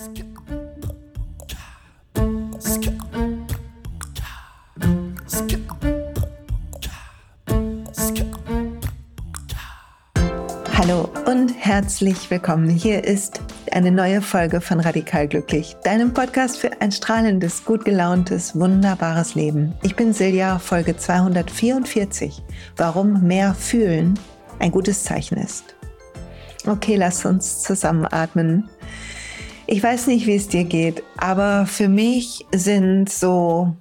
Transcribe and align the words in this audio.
Hallo 0.00 0.08
und 11.26 11.50
herzlich 11.50 12.30
willkommen. 12.30 12.70
Hier 12.70 13.04
ist 13.04 13.42
eine 13.72 13.90
neue 13.90 14.22
Folge 14.22 14.62
von 14.62 14.80
Radikal 14.80 15.28
Glücklich, 15.28 15.76
deinem 15.84 16.14
Podcast 16.14 16.56
für 16.56 16.80
ein 16.80 16.92
strahlendes, 16.92 17.66
gut 17.66 17.84
gelauntes, 17.84 18.58
wunderbares 18.58 19.34
Leben. 19.34 19.74
Ich 19.82 19.96
bin 19.96 20.14
Silja, 20.14 20.58
Folge 20.58 20.96
244. 20.96 22.42
Warum 22.78 23.26
mehr 23.26 23.52
fühlen 23.52 24.18
ein 24.60 24.70
gutes 24.70 25.04
Zeichen 25.04 25.36
ist. 25.36 25.74
Okay, 26.66 26.96
lass 26.96 27.26
uns 27.26 27.62
zusammenatmen. 27.62 28.70
Ich 29.72 29.84
weiß 29.84 30.08
nicht, 30.08 30.26
wie 30.26 30.34
es 30.34 30.48
dir 30.48 30.64
geht, 30.64 31.04
aber 31.16 31.64
für 31.64 31.86
mich 31.86 32.44
sind 32.52 33.08
so 33.08 33.76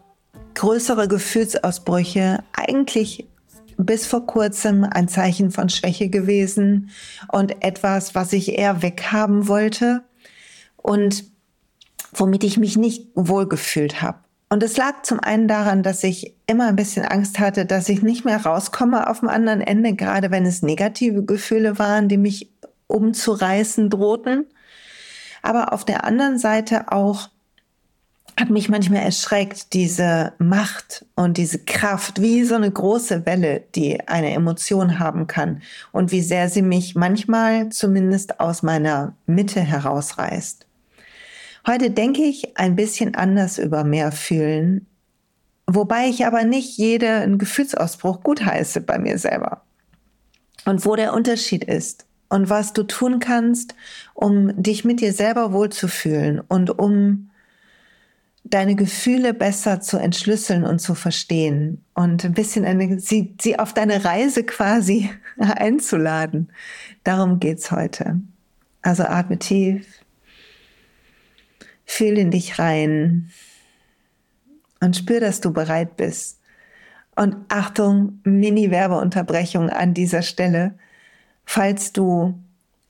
größere 0.54 1.08
Gefühlsausbrüche 1.08 2.44
eigentlich 2.54 3.28
bis 3.78 4.06
vor 4.06 4.28
kurzem 4.28 4.84
ein 4.84 5.08
Zeichen 5.08 5.50
von 5.50 5.68
Schwäche 5.68 6.10
gewesen 6.10 6.92
und 7.32 7.64
etwas, 7.64 8.14
was 8.14 8.34
ich 8.34 8.56
eher 8.56 8.84
weghaben 8.84 9.48
wollte 9.48 10.04
und 10.78 11.24
womit 12.12 12.44
ich 12.44 12.60
mich 12.60 12.78
nicht 12.78 13.08
wohlgefühlt 13.16 14.00
habe. 14.04 14.20
Und 14.50 14.62
es 14.62 14.78
lag 14.78 15.02
zum 15.02 15.20
einen 15.20 15.48
daran, 15.48 15.82
dass 15.82 16.04
ich 16.04 16.36
immer 16.46 16.68
ein 16.68 16.76
bisschen 16.76 17.04
Angst 17.04 17.40
hatte, 17.40 17.66
dass 17.66 17.90
ich 17.90 18.04
nicht 18.04 18.26
mehr 18.26 18.46
rauskomme 18.46 19.10
auf 19.10 19.22
dem 19.22 19.30
anderen 19.30 19.62
Ende, 19.62 19.96
gerade 19.96 20.30
wenn 20.30 20.46
es 20.46 20.62
negative 20.62 21.26
Gefühle 21.26 21.80
waren, 21.80 22.10
die 22.10 22.18
mich 22.18 22.52
umzureißen 22.86 23.90
drohten. 23.90 24.46
Aber 25.42 25.74
auf 25.74 25.86
der 25.86 26.04
anderen 26.04 26.38
Seite 26.38 26.92
auch 26.92 27.30
hat 28.40 28.50
mich 28.50 28.70
manchmal 28.70 29.02
erschreckt, 29.02 29.74
diese 29.74 30.34
Macht 30.38 31.06
und 31.16 31.38
diese 31.38 31.60
Kraft, 31.60 32.22
wie 32.22 32.44
so 32.46 32.56
eine 32.56 32.72
große 32.72 33.26
Welle, 33.26 33.64
die 33.76 34.08
eine 34.08 34.32
Emotion 34.32 35.00
haben 35.00 35.28
kann 35.28 35.62
und 35.92 36.12
wie 36.12 36.22
sehr 36.22 36.50
sie 36.50 36.62
mich 36.62 36.96
manchmal 36.96 37.70
zumindest 37.70 38.40
aus 38.40 38.64
meiner 38.64 39.16
Mitte 39.26 39.60
herausreißt. 39.60 40.66
Heute 41.68 41.92
denke 41.92 42.22
ich 42.22 42.58
ein 42.58 42.76
bisschen 42.76 43.16
anders 43.16 43.58
über 43.58 43.84
mehr 43.84 44.12
fühlen, 44.12 44.88
wobei 45.68 46.08
ich 46.08 46.26
aber 46.26 46.46
nicht 46.46 46.78
jeden 46.78 47.38
Gefühlsausbruch 47.38 48.22
gutheiße 48.24 48.82
bei 48.82 48.98
mir 48.98 49.18
selber. 49.18 49.64
Und 50.66 50.86
wo 50.86 50.96
der 50.96 51.14
Unterschied 51.14 51.66
ist 51.66 52.06
und 52.30 52.50
was 52.50 52.74
du 52.74 52.84
tun 52.84 53.20
kannst, 53.20 53.76
um 54.14 54.62
dich 54.62 54.86
mit 54.86 55.02
dir 55.02 55.14
selber 55.14 55.52
wohlzufühlen 55.52 56.40
und 56.40 56.70
um 56.80 57.30
deine 58.44 58.76
Gefühle 58.76 59.34
besser 59.34 59.82
zu 59.82 59.98
entschlüsseln 59.98 60.64
und 60.64 60.80
zu 60.80 60.96
verstehen 60.96 61.84
und 61.94 62.24
ein 62.24 62.34
bisschen 62.34 62.66
eine, 62.66 63.00
sie, 63.00 63.36
sie 63.40 63.60
auf 63.60 63.74
deine 63.74 64.06
Reise 64.06 64.44
quasi 64.44 65.10
einzuladen. 65.38 66.52
Darum 67.04 67.40
geht's 67.40 67.72
heute. 67.72 68.22
Also 68.82 69.04
atme 69.04 69.38
tief, 69.38 69.86
fühl 71.86 72.18
in 72.18 72.32
dich 72.32 72.60
rein 72.60 73.30
und 74.80 74.96
spür, 74.96 75.20
dass 75.20 75.42
du 75.42 75.52
bereit 75.52 75.98
bist. 75.98 76.40
Und 77.16 77.36
Achtung, 77.50 78.22
Mini-Werbeunterbrechung 78.24 79.70
an 79.70 79.94
dieser 79.94 80.22
Stelle. 80.22 80.76
Falls 81.52 81.94
du 81.94 82.40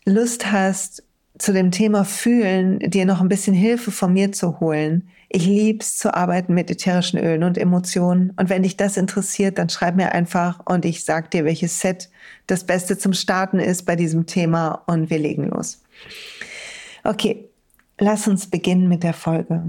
Lust 0.03 0.51
hast, 0.51 1.03
zu 1.37 1.53
dem 1.53 1.71
Thema 1.71 2.03
Fühlen 2.03 2.79
dir 2.79 3.05
noch 3.05 3.21
ein 3.21 3.29
bisschen 3.29 3.53
Hilfe 3.53 3.89
von 3.89 4.11
mir 4.11 4.33
zu 4.33 4.59
holen. 4.59 5.07
Ich 5.29 5.45
lieb's 5.45 5.97
zu 5.97 6.13
arbeiten 6.13 6.53
mit 6.53 6.69
ätherischen 6.69 7.19
Ölen 7.19 7.45
und 7.45 7.57
Emotionen. 7.57 8.31
Und 8.31 8.49
wenn 8.49 8.63
dich 8.63 8.75
das 8.75 8.97
interessiert, 8.97 9.57
dann 9.57 9.69
schreib 9.69 9.95
mir 9.95 10.11
einfach 10.11 10.59
und 10.65 10.83
ich 10.83 11.05
sag 11.05 11.31
dir, 11.31 11.45
welches 11.45 11.79
Set 11.79 12.09
das 12.47 12.65
Beste 12.65 12.97
zum 12.97 13.13
Starten 13.13 13.61
ist 13.61 13.85
bei 13.85 13.95
diesem 13.95 14.25
Thema 14.25 14.83
und 14.87 15.09
wir 15.09 15.19
legen 15.19 15.45
los. 15.45 15.81
Okay, 17.05 17.47
lass 17.97 18.27
uns 18.27 18.49
beginnen 18.49 18.89
mit 18.89 19.03
der 19.03 19.13
Folge. 19.13 19.63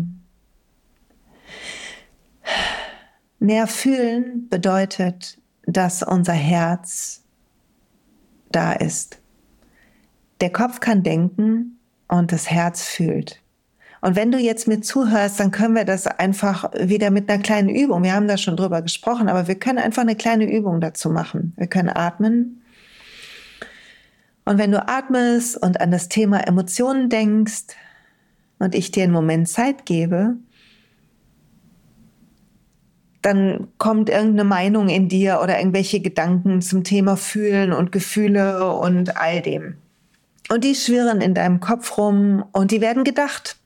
Mehr 3.39 3.69
fühlen 3.69 4.49
bedeutet, 4.49 5.39
dass 5.65 6.03
unser 6.03 6.33
Herz 6.33 7.23
da 8.51 8.73
ist 8.73 9.21
der 10.41 10.51
Kopf 10.51 10.81
kann 10.81 11.03
denken 11.03 11.79
und 12.09 12.33
das 12.33 12.51
Herz 12.51 12.83
fühlt. 12.83 13.43
Und 14.01 14.17
wenn 14.17 14.33
du 14.33 14.39
jetzt 14.39 14.67
mit 14.67 14.87
zuhörst, 14.87 15.39
dann 15.39 15.51
können 15.51 15.75
wir 15.75 15.85
das 15.85 16.07
einfach 16.07 16.71
wieder 16.75 17.11
mit 17.11 17.31
einer 17.31 17.43
kleinen 17.43 17.69
Übung, 17.69 18.03
wir 18.03 18.15
haben 18.15 18.29
da 18.29 18.39
schon 18.39 18.57
drüber 18.57 18.81
gesprochen, 18.81 19.29
aber 19.29 19.47
wir 19.47 19.57
können 19.57 19.79
einfach 19.79 20.03
eine 20.03 20.17
kleine 20.17 20.51
Übung 20.51 20.81
dazu 20.81 21.11
machen. 21.11 21.53
Wir 21.57 21.67
können 21.67 21.91
atmen. 21.91 22.63
Und 24.47 24.57
wenn 24.57 24.73
du 24.73 24.89
atmest 24.89 25.63
und 25.63 25.81
an 25.81 25.91
das 25.91 26.09
Thema 26.09 26.47
Emotionen 26.47 27.11
denkst 27.11 27.77
und 28.59 28.75
ich 28.75 28.91
dir 28.91 29.05
einen 29.05 29.13
Moment 29.13 29.49
Zeit 29.49 29.85
gebe, 29.85 30.37
dann 33.23 33.69
kommt 33.79 34.09
irgendeine 34.09 34.45
Meinung 34.45 34.89
in 34.89 35.09
dir 35.09 35.41
oder 35.43 35.59
irgendwelche 35.59 36.01
Gedanken 36.01 36.63
zum 36.63 36.85
Thema 36.85 37.17
Fühlen 37.17 37.73
und 37.73 37.93
Gefühle 37.93 38.73
und 38.73 39.17
all 39.17 39.43
dem. 39.43 39.77
Und 40.49 40.65
die 40.65 40.75
schwirren 40.75 41.21
in 41.21 41.35
deinem 41.35 41.61
Kopf 41.61 41.97
rum 41.99 42.45
und 42.53 42.71
die 42.71 42.81
werden 42.81 43.05
gedacht. 43.05 43.57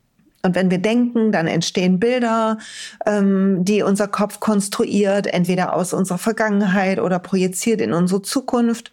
Und 0.43 0.54
wenn 0.54 0.70
wir 0.70 0.78
denken, 0.78 1.32
dann 1.32 1.47
entstehen 1.47 1.98
Bilder, 1.98 2.59
ähm, 3.06 3.64
die 3.64 3.82
unser 3.82 4.09
Kopf 4.09 4.41
konstruiert, 4.41 5.26
entweder 5.26 5.75
aus 5.75 5.94
unserer 5.94 6.19
Vergangenheit 6.19 7.00
oder 7.00 7.19
projiziert 7.19 7.81
in 7.81 7.94
unsere 7.94 8.20
Zukunft. 8.20 8.93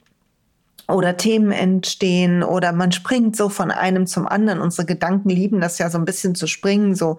Oder 0.92 1.18
Themen 1.18 1.52
entstehen 1.52 2.44
oder 2.44 2.72
man 2.72 2.92
springt 2.92 3.36
so 3.36 3.50
von 3.50 3.72
einem 3.72 4.08
zum 4.08 4.28
anderen. 4.28 4.60
Unsere 4.60 4.86
Gedanken 4.86 5.30
lieben 5.30 5.62
das 5.62 5.78
ja 5.78 5.90
so 5.90 5.98
ein 5.98 6.06
bisschen 6.06 6.36
zu 6.36 6.48
springen, 6.48 6.96
so, 6.96 7.18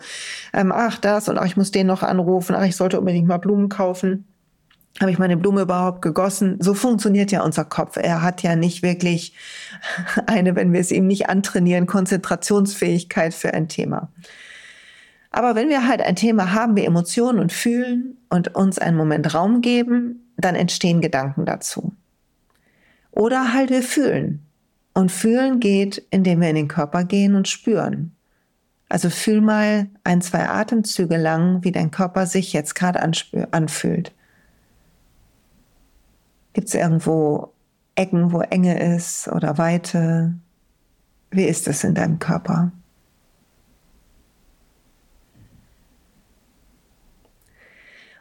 ähm, 0.52 0.72
ach 0.72 0.98
das 0.98 1.28
und 1.28 1.38
ach, 1.38 1.46
ich 1.46 1.56
muss 1.56 1.70
den 1.70 1.86
noch 1.86 2.02
anrufen, 2.02 2.54
ach, 2.54 2.64
ich 2.64 2.76
sollte 2.76 2.98
unbedingt 2.98 3.26
mal 3.26 3.38
Blumen 3.38 3.68
kaufen 3.68 4.26
habe 5.00 5.10
ich 5.10 5.18
meine 5.18 5.36
Blume 5.36 5.62
überhaupt 5.62 6.02
gegossen? 6.02 6.58
So 6.60 6.74
funktioniert 6.74 7.32
ja 7.32 7.42
unser 7.42 7.64
Kopf. 7.64 7.96
Er 7.96 8.22
hat 8.22 8.42
ja 8.42 8.56
nicht 8.56 8.82
wirklich 8.82 9.34
eine, 10.26 10.54
wenn 10.54 10.72
wir 10.72 10.80
es 10.80 10.92
ihm 10.92 11.06
nicht 11.06 11.28
antrainieren, 11.28 11.86
Konzentrationsfähigkeit 11.86 13.34
für 13.34 13.54
ein 13.54 13.68
Thema. 13.68 14.12
Aber 15.30 15.54
wenn 15.54 15.70
wir 15.70 15.88
halt 15.88 16.02
ein 16.02 16.16
Thema 16.16 16.52
haben 16.52 16.76
wie 16.76 16.84
Emotionen 16.84 17.38
und 17.38 17.52
fühlen 17.52 18.18
und 18.28 18.54
uns 18.54 18.78
einen 18.78 18.98
Moment 18.98 19.34
Raum 19.34 19.62
geben, 19.62 20.30
dann 20.36 20.54
entstehen 20.54 21.00
Gedanken 21.00 21.46
dazu. 21.46 21.94
Oder 23.12 23.52
halt 23.52 23.70
wir 23.70 23.82
fühlen. 23.82 24.44
Und 24.94 25.12
fühlen 25.12 25.60
geht, 25.60 26.04
indem 26.10 26.40
wir 26.40 26.50
in 26.50 26.56
den 26.56 26.68
Körper 26.68 27.04
gehen 27.04 27.34
und 27.34 27.48
spüren. 27.48 28.14
Also 28.88 29.08
fühl 29.08 29.40
mal 29.40 29.88
ein, 30.04 30.20
zwei 30.20 30.46
Atemzüge 30.48 31.16
lang, 31.16 31.64
wie 31.64 31.72
dein 31.72 31.90
Körper 31.90 32.26
sich 32.26 32.52
jetzt 32.52 32.74
gerade 32.74 33.00
anfühlt. 33.00 34.12
Gibt 36.52 36.68
es 36.68 36.74
irgendwo 36.74 37.54
Ecken, 37.94 38.32
wo 38.32 38.40
Enge 38.40 38.94
ist 38.94 39.28
oder 39.28 39.56
Weite? 39.56 40.34
Wie 41.30 41.44
ist 41.44 41.68
es 41.68 41.84
in 41.84 41.94
deinem 41.94 42.18
Körper? 42.18 42.70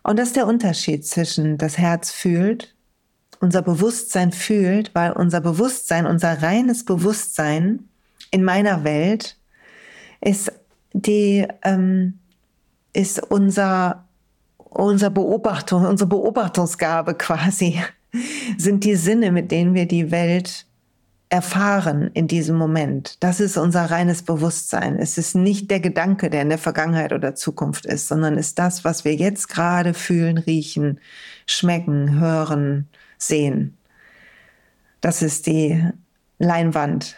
Und 0.04 0.18
das 0.18 0.30
ist 0.30 0.36
der 0.38 0.48
Unterschied 0.48 1.06
zwischen 1.06 1.58
das 1.58 1.78
Herz 1.78 2.12
fühlt, 2.12 2.76
unser 3.42 3.62
Bewusstsein 3.62 4.32
fühlt, 4.32 4.94
weil 4.94 5.12
unser 5.12 5.42
Bewusstsein, 5.42 6.06
unser 6.06 6.42
reines 6.42 6.86
Bewusstsein 6.86 7.90
in 8.30 8.44
meiner 8.44 8.84
Welt 8.84 9.38
ist 10.22 10.52
die 10.94 11.48
ähm, 11.64 12.20
ist 12.94 13.22
unser 13.32 14.06
unser 14.58 15.10
Beobachtung, 15.10 15.86
unsere 15.86 16.10
Beobachtungsgabe 16.10 17.16
quasi 17.16 17.82
sind 18.58 18.84
die 18.84 18.96
Sinne, 18.96 19.32
mit 19.32 19.52
denen 19.52 19.74
wir 19.74 19.86
die 19.86 20.12
Welt 20.12 20.66
erfahren 21.30 22.12
in 22.14 22.28
diesem 22.28 22.58
Moment. 22.58 23.16
Das 23.22 23.40
ist 23.40 23.58
unser 23.58 23.90
reines 23.90 24.22
Bewusstsein. 24.22 24.98
Es 24.98 25.18
ist 25.18 25.34
nicht 25.34 25.72
der 25.72 25.80
Gedanke, 25.80 26.30
der 26.30 26.42
in 26.42 26.50
der 26.50 26.58
Vergangenheit 26.58 27.14
oder 27.14 27.36
Zukunft 27.36 27.86
ist, 27.86 28.10
sondern 28.10 28.38
ist 28.38 28.60
das, 28.60 28.84
was 28.84 29.06
wir 29.06 29.16
jetzt 29.16 29.48
gerade 29.48 29.94
fühlen, 29.94 30.38
riechen, 30.38 31.00
schmecken, 31.46 32.20
hören, 32.20 32.90
sehen. 33.22 33.78
Das 35.02 35.22
ist 35.22 35.48
die 35.48 35.84
Leinwand, 36.38 37.16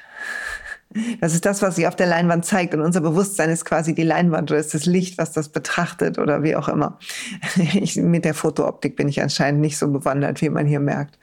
das 1.22 1.34
ist 1.34 1.46
das, 1.46 1.62
was 1.62 1.76
sich 1.76 1.88
auf 1.88 1.96
der 1.96 2.08
Leinwand 2.08 2.46
zeigt. 2.46 2.74
Und 2.74 2.82
unser 2.82 3.02
Bewusstsein 3.02 3.50
ist 3.50 3.66
quasi 3.66 3.96
die 3.96 4.04
Leinwand 4.04 4.52
oder 4.52 4.60
ist 4.60 4.74
das 4.74 4.86
Licht, 4.86 5.18
was 5.18 5.32
das 5.32 5.50
betrachtet 5.50 6.20
oder 6.20 6.44
wie 6.44 6.56
auch 6.56 6.68
immer. 6.68 7.00
Ich, 7.74 7.96
mit 7.98 8.26
der 8.26 8.34
Fotooptik 8.34 8.96
bin 8.96 9.08
ich 9.08 9.22
anscheinend 9.22 9.62
nicht 9.62 9.78
so 9.78 9.90
bewandert, 9.90 10.42
wie 10.42 10.50
man 10.50 10.66
hier 10.66 10.80
merkt. 10.80 11.18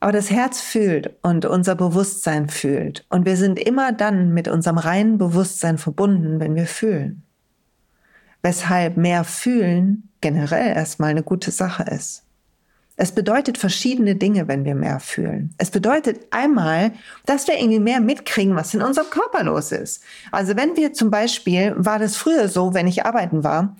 Aber 0.00 0.12
das 0.12 0.30
Herz 0.30 0.60
fühlt 0.60 1.14
und 1.22 1.46
unser 1.46 1.74
Bewusstsein 1.74 2.48
fühlt. 2.48 3.06
Und 3.08 3.24
wir 3.24 3.36
sind 3.36 3.58
immer 3.58 3.92
dann 3.92 4.34
mit 4.34 4.48
unserem 4.48 4.78
reinen 4.78 5.18
Bewusstsein 5.18 5.78
verbunden, 5.78 6.40
wenn 6.40 6.54
wir 6.54 6.66
fühlen. 6.66 7.22
Weshalb 8.42 8.96
mehr 8.96 9.24
fühlen 9.24 10.08
generell 10.20 10.74
erstmal 10.74 11.10
eine 11.10 11.22
gute 11.22 11.50
Sache 11.50 11.84
ist. 11.84 12.25
Es 12.96 13.12
bedeutet 13.12 13.58
verschiedene 13.58 14.16
Dinge, 14.16 14.48
wenn 14.48 14.64
wir 14.64 14.74
mehr 14.74 15.00
fühlen. 15.00 15.54
Es 15.58 15.70
bedeutet 15.70 16.26
einmal, 16.30 16.92
dass 17.26 17.46
wir 17.46 17.58
irgendwie 17.58 17.78
mehr 17.78 18.00
mitkriegen, 18.00 18.56
was 18.56 18.72
in 18.72 18.80
unserem 18.80 19.10
Körper 19.10 19.44
los 19.44 19.70
ist. 19.70 20.02
Also 20.32 20.56
wenn 20.56 20.76
wir 20.76 20.94
zum 20.94 21.10
Beispiel, 21.10 21.74
war 21.76 21.98
das 21.98 22.16
früher 22.16 22.48
so, 22.48 22.72
wenn 22.72 22.86
ich 22.86 23.04
arbeiten 23.04 23.44
war, 23.44 23.76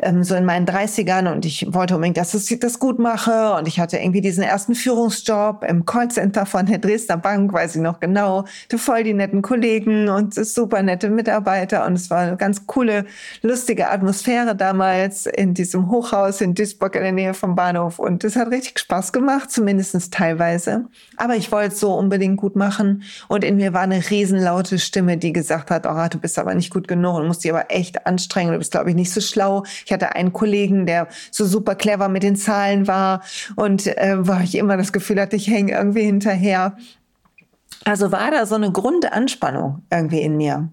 ähm, 0.00 0.22
so 0.22 0.34
in 0.34 0.44
meinen 0.44 0.66
30ern 0.66 1.30
und 1.32 1.44
ich 1.44 1.66
wollte 1.72 1.94
unbedingt, 1.94 2.16
dass 2.16 2.34
ich 2.34 2.60
das 2.60 2.78
gut 2.78 2.98
mache. 2.98 3.54
Und 3.54 3.66
ich 3.66 3.80
hatte 3.80 3.98
irgendwie 3.98 4.20
diesen 4.20 4.44
ersten 4.44 4.74
Führungsjob 4.74 5.64
im 5.64 5.84
Callcenter 5.84 6.46
von 6.46 6.66
der 6.66 6.78
Dresdner 6.78 7.16
Bank, 7.16 7.52
weiß 7.52 7.76
ich 7.76 7.82
noch 7.82 7.98
genau, 7.98 8.44
voll 8.76 9.02
die 9.02 9.14
netten 9.14 9.42
Kollegen 9.42 10.08
und 10.08 10.34
super 10.34 10.82
nette 10.82 11.10
Mitarbeiter. 11.10 11.84
Und 11.84 11.94
es 11.94 12.10
war 12.10 12.20
eine 12.20 12.36
ganz 12.36 12.66
coole, 12.66 13.06
lustige 13.42 13.90
Atmosphäre 13.90 14.54
damals 14.54 15.26
in 15.26 15.54
diesem 15.54 15.90
Hochhaus 15.90 16.40
in 16.40 16.54
Duisburg 16.54 16.94
in 16.94 17.02
der 17.02 17.12
Nähe 17.12 17.34
vom 17.34 17.56
Bahnhof. 17.56 17.98
Und 17.98 18.22
es 18.22 18.36
hat 18.36 18.50
richtig 18.50 18.78
Spaß 18.78 19.12
gemacht, 19.12 19.50
zumindest 19.50 20.12
teilweise. 20.12 20.86
Aber 21.16 21.34
ich 21.34 21.50
wollte 21.50 21.74
es 21.74 21.80
so 21.80 21.94
unbedingt 21.94 22.36
gut 22.36 22.54
machen. 22.54 23.02
Und 23.26 23.42
in 23.42 23.56
mir 23.56 23.72
war 23.72 23.82
eine 23.82 24.08
riesenlaute 24.10 24.78
Stimme, 24.78 25.16
die 25.16 25.32
gesagt 25.32 25.70
hat, 25.70 25.86
oh, 25.86 26.08
du 26.08 26.18
bist 26.18 26.38
aber 26.38 26.54
nicht 26.54 26.72
gut 26.72 26.86
genug 26.86 27.16
und 27.16 27.26
musst 27.26 27.42
dich 27.42 27.52
aber 27.52 27.70
echt 27.70 28.06
anstrengen, 28.06 28.52
du 28.52 28.58
bist 28.58 28.70
glaube 28.70 28.90
ich 28.90 28.96
nicht 28.96 29.12
so 29.12 29.20
schlau. 29.20 29.64
Ich 29.88 29.92
hatte 29.94 30.14
einen 30.14 30.34
Kollegen, 30.34 30.84
der 30.84 31.08
so 31.30 31.46
super 31.46 31.74
clever 31.74 32.10
mit 32.10 32.22
den 32.22 32.36
Zahlen 32.36 32.86
war 32.86 33.22
und 33.56 33.86
äh, 33.86 34.16
war 34.18 34.42
ich 34.42 34.54
immer 34.56 34.76
das 34.76 34.92
Gefühl 34.92 35.18
hatte, 35.18 35.34
ich 35.34 35.48
hänge 35.48 35.72
irgendwie 35.72 36.02
hinterher. 36.02 36.76
Also 37.84 38.12
war 38.12 38.30
da 38.30 38.44
so 38.44 38.54
eine 38.54 38.70
Grundanspannung 38.70 39.80
irgendwie 39.90 40.20
in 40.20 40.36
mir. 40.36 40.68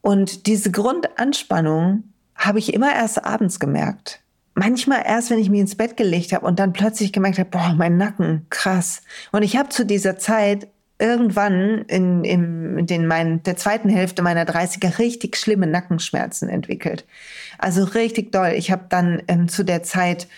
Und 0.00 0.48
diese 0.48 0.72
Grundanspannung 0.72 2.02
habe 2.34 2.58
ich 2.58 2.74
immer 2.74 2.92
erst 2.92 3.24
abends 3.24 3.60
gemerkt. 3.60 4.20
Manchmal 4.54 5.04
erst, 5.06 5.30
wenn 5.30 5.38
ich 5.38 5.48
mich 5.48 5.60
ins 5.60 5.76
Bett 5.76 5.96
gelegt 5.96 6.32
habe 6.32 6.44
und 6.44 6.58
dann 6.58 6.72
plötzlich 6.72 7.12
gemerkt 7.12 7.38
habe, 7.38 7.50
boah, 7.50 7.72
mein 7.76 7.98
Nacken, 7.98 8.46
krass. 8.50 9.02
Und 9.30 9.44
ich 9.44 9.56
habe 9.56 9.68
zu 9.68 9.86
dieser 9.86 10.18
Zeit 10.18 10.66
irgendwann 11.02 11.84
in, 11.88 12.22
in, 12.22 12.86
den, 12.86 13.08
mein, 13.08 13.42
der 13.42 13.56
zweiten 13.56 13.88
Hälfte 13.88 14.22
meiner 14.22 14.44
30er 14.44 15.00
richtig 15.00 15.36
schlimme 15.36 15.66
Nackenschmerzen 15.66 16.48
entwickelt. 16.48 17.04
Also 17.58 17.82
richtig 17.82 18.30
doll. 18.30 18.52
Ich 18.56 18.70
habe 18.70 18.84
dann 18.88 19.20
ähm, 19.26 19.48
zu 19.48 19.64
der 19.64 19.82
Zeit 19.82 20.28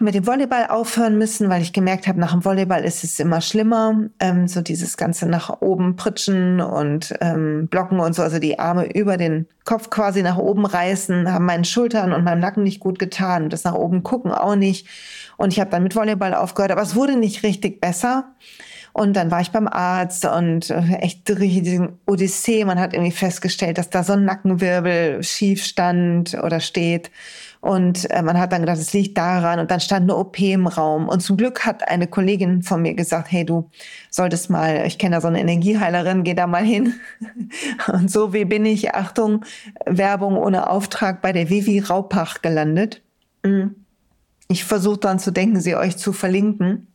mit 0.00 0.14
dem 0.14 0.26
Volleyball 0.26 0.66
aufhören 0.66 1.18
müssen, 1.18 1.48
weil 1.48 1.62
ich 1.62 1.72
gemerkt 1.72 2.06
habe, 2.06 2.20
nach 2.20 2.32
dem 2.32 2.44
Volleyball 2.44 2.84
ist 2.84 3.04
es 3.04 3.18
immer 3.20 3.40
schlimmer. 3.40 4.08
Ähm, 4.18 4.48
so 4.48 4.60
dieses 4.60 4.98
ganze 4.98 5.26
nach 5.26 5.60
oben 5.60 5.96
pritschen 5.96 6.60
und 6.60 7.14
ähm, 7.20 7.68
blocken 7.68 8.00
und 8.00 8.14
so, 8.14 8.22
also 8.22 8.38
die 8.38 8.58
Arme 8.58 8.90
über 8.92 9.16
den 9.16 9.46
Kopf 9.64 9.88
quasi 9.88 10.22
nach 10.22 10.38
oben 10.38 10.66
reißen, 10.66 11.30
haben 11.32 11.44
meinen 11.46 11.64
Schultern 11.64 12.12
und 12.12 12.24
meinem 12.24 12.40
Nacken 12.40 12.64
nicht 12.64 12.80
gut 12.80 12.98
getan. 12.98 13.48
Das 13.48 13.64
nach 13.64 13.74
oben 13.74 14.02
gucken 14.02 14.32
auch 14.32 14.56
nicht. 14.56 14.86
Und 15.38 15.52
ich 15.54 15.60
habe 15.60 15.70
dann 15.70 15.82
mit 15.82 15.94
Volleyball 15.94 16.34
aufgehört, 16.34 16.70
aber 16.72 16.82
es 16.82 16.94
wurde 16.94 17.16
nicht 17.16 17.42
richtig 17.42 17.80
besser. 17.80 18.32
Und 18.92 19.14
dann 19.14 19.30
war 19.30 19.40
ich 19.40 19.50
beim 19.50 19.68
Arzt 19.68 20.24
und 20.24 20.70
äh, 20.70 20.96
echt 20.96 21.30
riesige 21.30 21.92
Odyssee. 22.06 22.64
Man 22.64 22.80
hat 22.80 22.92
irgendwie 22.92 23.12
festgestellt, 23.12 23.78
dass 23.78 23.90
da 23.90 24.02
so 24.02 24.14
ein 24.14 24.24
Nackenwirbel 24.24 25.22
schief 25.22 25.64
stand 25.64 26.34
oder 26.42 26.60
steht. 26.60 27.10
Und 27.60 28.10
äh, 28.10 28.22
man 28.22 28.38
hat 28.38 28.52
dann 28.52 28.62
gedacht, 28.62 28.78
es 28.78 28.92
liegt 28.92 29.18
daran. 29.18 29.60
Und 29.60 29.70
dann 29.70 29.80
stand 29.80 30.04
eine 30.04 30.16
OP 30.16 30.40
im 30.40 30.66
Raum. 30.66 31.08
Und 31.08 31.20
zum 31.20 31.36
Glück 31.36 31.66
hat 31.66 31.86
eine 31.88 32.06
Kollegin 32.06 32.62
von 32.62 32.82
mir 32.82 32.94
gesagt, 32.94 33.30
hey, 33.30 33.44
du 33.44 33.70
solltest 34.10 34.50
mal, 34.50 34.84
ich 34.86 34.98
kenne 34.98 35.16
da 35.16 35.20
so 35.20 35.28
eine 35.28 35.40
Energieheilerin, 35.40 36.24
geh 36.24 36.34
da 36.34 36.46
mal 36.46 36.64
hin. 36.64 36.94
Und 37.92 38.10
so 38.10 38.32
wie 38.32 38.46
bin 38.46 38.64
ich, 38.64 38.94
Achtung, 38.94 39.44
Werbung 39.84 40.36
ohne 40.36 40.70
Auftrag 40.70 41.20
bei 41.20 41.32
der 41.32 41.50
Vivi 41.50 41.80
Raupach 41.80 42.40
gelandet. 42.42 43.02
Mhm. 43.44 43.76
Ich 44.48 44.64
versuche 44.64 44.98
dann 44.98 45.18
zu 45.18 45.30
denken, 45.30 45.60
sie 45.60 45.76
euch 45.76 45.96
zu 45.96 46.12
verlinken. 46.12 46.88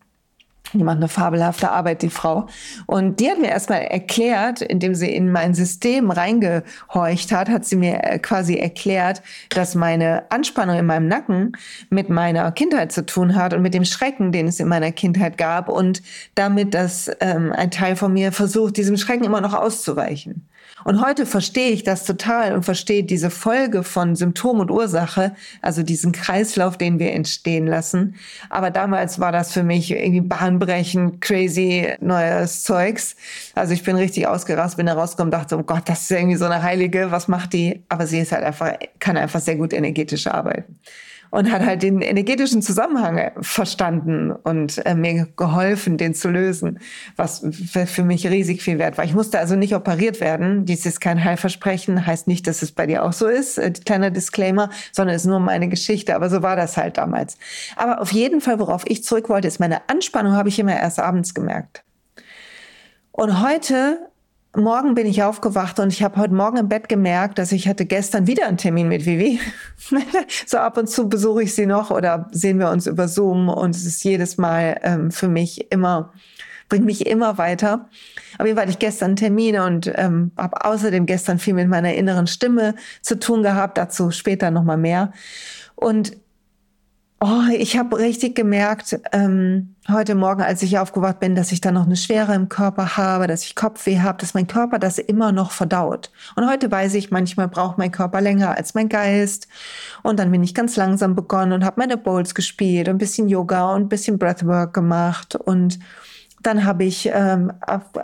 Die 0.80 0.84
macht 0.84 0.98
eine 0.98 1.08
fabelhafte 1.08 1.72
Arbeit, 1.72 2.02
die 2.02 2.10
Frau. 2.10 2.48
Und 2.86 3.20
die 3.20 3.30
hat 3.30 3.40
mir 3.40 3.50
erstmal 3.50 3.82
erklärt, 3.82 4.62
indem 4.62 4.96
sie 4.96 5.14
in 5.14 5.32
mein 5.32 5.54
System 5.54 6.12
reingehorcht 6.12 7.32
hat, 7.32 7.50
hat 7.50 7.66
sie 7.66 7.76
mir 7.76 8.04
äh, 8.04 8.20
quasi 8.20 8.56
erklärt, 8.56 9.22
dass 9.50 9.76
meine 9.76 10.30
Anspannung 10.32 10.78
in 10.78 10.86
meinem 10.86 11.08
Nacken 11.08 11.54
mit 11.90 12.10
meiner 12.10 12.52
Kindheit 12.52 12.92
zu 12.92 13.06
tun 13.06 13.36
hat 13.36 13.54
und 13.54 13.62
mit 13.62 13.74
dem 13.74 13.86
Schrecken, 13.86 14.32
den 14.32 14.48
es 14.48 14.60
in 14.60 14.68
meiner 14.68 14.92
Kindheit 14.92 15.38
gab 15.38 15.70
und 15.70 16.02
damit, 16.36 16.74
dass 16.74 17.10
ähm, 17.20 17.52
ein 17.54 17.72
Teil 17.72 17.96
von 17.96 18.14
mir 18.14 18.32
versucht, 18.32 18.78
diesem 18.78 18.98
Schrecken 18.98 19.24
immer 19.24 19.42
noch 19.42 19.54
auszuweichen. 19.54 20.48
Und 20.86 21.04
heute 21.04 21.26
verstehe 21.26 21.72
ich 21.72 21.84
das 21.84 22.06
total 22.06 22.54
und 22.54 22.62
verstehe 22.62 23.04
diese 23.04 23.32
Folge 23.32 23.82
von 23.82 24.16
Symptom 24.16 24.60
und 24.60 24.70
Ursache, 24.70 25.36
also 25.64 25.82
diesen 25.82 26.12
Kreislauf, 26.12 26.78
den 26.78 27.00
wir 27.00 27.12
entstehen 27.12 27.66
lassen. 27.66 28.14
Aber 28.52 28.70
damals 28.70 29.20
war 29.20 29.32
das 29.32 29.52
für 29.52 29.64
mich 29.64 29.90
irgendwie 29.90 30.22
bahnbrechend, 30.22 31.22
crazy, 31.22 31.96
neues 32.02 32.62
Zeugs. 32.62 33.16
Also 33.56 33.74
ich 33.74 33.82
bin 33.82 33.96
richtig 33.96 34.28
ausgerastet, 34.28 34.78
bin 34.78 34.86
da 34.86 34.94
rausgekommen, 34.94 35.32
dachte, 35.32 35.58
oh 35.58 35.64
Gott, 35.64 35.90
das 35.90 36.04
ist 36.04 36.12
irgendwie 36.12 36.38
so 36.38 36.46
eine 36.46 36.62
Heilige, 36.62 37.10
was 37.10 37.28
macht 37.28 37.54
die? 37.54 37.84
Aber 37.90 38.06
sie 38.06 38.20
ist 38.20 38.32
halt 38.32 38.44
einfach, 38.44 38.74
kann 39.00 39.18
einfach 39.18 39.40
sehr 39.40 39.56
gut 39.56 39.74
energetisch 39.74 40.28
arbeiten 40.28 40.80
und 41.36 41.52
hat 41.52 41.66
halt 41.66 41.84
den 41.84 42.00
energetischen 42.00 42.62
Zusammenhang 42.62 43.32
verstanden 43.42 44.32
und 44.32 44.84
äh, 44.86 44.96
mir 44.96 45.28
geholfen, 45.36 45.98
den 45.98 46.14
zu 46.14 46.30
lösen, 46.30 46.80
was 47.18 47.46
für 47.52 48.04
mich 48.06 48.26
riesig 48.26 48.62
viel 48.62 48.80
wert 48.80 48.98
war. 48.98 49.04
Ich 49.04 49.14
musste 49.14 49.38
also 49.38 49.58
nicht 49.58 49.76
operiert 49.76 50.22
werden. 50.22 50.64
Dies 50.64 50.86
ist 50.86 51.02
kein 51.02 51.22
Heilversprechen, 51.22 52.08
heißt 52.08 52.28
nicht, 52.28 52.48
dass 52.48 52.62
es 52.62 52.72
bei 52.72 52.88
dir 52.88 53.04
auch 53.04 53.12
so 53.12 53.28
ist, 53.28 53.58
äh, 53.58 53.70
kleiner 53.72 54.12
Disclaimer, 54.12 54.70
sondern 54.94 55.14
ist 55.18 55.26
nur 55.26 55.42
meine 55.42 55.68
Geschichte. 55.68 56.16
Aber 56.16 56.30
so 56.30 56.42
war 56.42 56.56
das 56.56 56.78
halt 56.78 56.98
damals. 56.98 57.38
Aber 57.76 58.00
auf 58.00 58.14
jeden 58.14 58.40
Fall, 58.40 58.58
worauf 58.60 58.84
ich 58.88 59.04
zurück 59.04 59.28
wollte, 59.28 59.50
ist 59.50 59.60
meine 59.60 59.90
Anspannung 59.90 60.38
habe 60.38 60.48
ich 60.48 60.58
immer 60.58 60.78
erst 60.78 61.02
abends 61.02 61.34
gemerkt. 61.34 61.84
Und 63.12 63.42
heute 63.42 64.10
Morgen 64.56 64.96
bin 64.96 65.06
ich 65.06 65.22
aufgewacht 65.22 65.80
und 65.80 65.92
ich 65.92 66.02
habe 66.02 66.16
heute 66.18 66.34
Morgen 66.34 66.58
im 66.58 66.70
Bett 66.70 66.88
gemerkt, 66.88 67.38
dass 67.40 67.52
ich 67.52 67.68
hatte 67.68 67.86
gestern 67.86 68.26
wieder 68.26 68.48
einen 68.48 68.58
Termin 68.58 68.88
mit 68.88 69.06
Vivi. 69.06 69.40
so 70.46 70.58
ab 70.58 70.78
und 70.78 70.90
zu 70.90 71.10
besuche 71.10 71.44
ich 71.44 71.54
sie 71.54 71.66
noch 71.66 71.92
oder 71.92 72.30
sehen 72.32 72.60
wir 72.60 72.70
uns 72.70 72.88
über 72.88 73.10
Zoom 73.10 73.50
und 73.50 73.76
es 73.76 73.86
ist 73.86 74.04
jedes 74.04 74.38
Mal 74.38 74.80
ähm, 74.84 75.12
für 75.12 75.28
mich 75.28 75.72
immer, 75.72 76.14
bringt 76.70 76.86
mich 76.86 77.06
immer 77.06 77.38
weiter. 77.38 77.90
Auf 78.38 78.46
jeden 78.46 78.56
Fall 78.56 78.64
hatte 78.64 78.72
ich 78.72 78.80
gestern 78.80 79.08
einen 79.08 79.16
Termin 79.18 79.60
und 79.60 79.92
ähm, 79.96 80.32
habe 80.38 80.64
außerdem 80.64 81.06
gestern 81.06 81.38
viel 81.38 81.54
mit 81.54 81.68
meiner 81.68 81.94
inneren 81.94 82.28
Stimme 82.28 82.76
zu 83.02 83.20
tun 83.20 83.44
gehabt, 83.44 83.78
dazu 83.78 84.12
später 84.12 84.52
nochmal 84.52 84.78
mehr. 84.78 85.12
Und 85.76 86.14
Oh, 87.28 87.50
ich 87.52 87.76
habe 87.76 87.98
richtig 87.98 88.36
gemerkt 88.36 89.00
ähm, 89.12 89.74
heute 89.90 90.14
Morgen, 90.14 90.44
als 90.44 90.62
ich 90.62 90.78
aufgewacht 90.78 91.20
bin, 91.20 91.34
dass 91.34 91.52
ich 91.52 91.60
da 91.60 91.72
noch 91.72 91.88
eine 91.88 91.96
Schwere 91.96 92.36
im 92.36 92.50
Körper 92.50 92.98
habe, 92.98 93.26
dass 93.26 93.44
ich 93.44 93.56
Kopfweh 93.56 94.00
habe, 94.02 94.20
dass 94.20 94.36
mein 94.36 94.46
Körper 94.46 94.78
das 94.78 95.00
immer 95.00 95.32
noch 95.32 95.50
verdaut. 95.50 96.12
Und 96.36 96.48
heute 96.48 96.70
weiß 96.70 96.94
ich, 96.94 97.10
manchmal 97.10 97.48
braucht 97.48 97.80
mein 97.80 97.92
Körper 97.92 98.22
länger 98.22 98.56
als 98.56 98.76
mein 98.76 98.90
Geist. 98.90 99.48
Und 100.04 100.20
dann 100.20 100.30
bin 100.30 100.44
ich 100.44 100.54
ganz 100.54 100.76
langsam 100.76 101.16
begonnen 101.16 101.54
und 101.54 101.66
habe 101.66 101.80
meine 101.80 101.98
Bowls 101.98 102.36
gespielt 102.36 102.90
und 102.90 102.96
ein 102.96 103.00
bisschen 103.00 103.28
Yoga 103.28 103.74
und 103.74 103.82
ein 103.82 103.90
bisschen 103.90 104.20
Breathwork 104.20 104.76
gemacht 104.76 105.36
und 105.36 105.80
dann 106.46 106.64
habe 106.66 106.84
ich 106.84 107.10
ähm, 107.12 107.52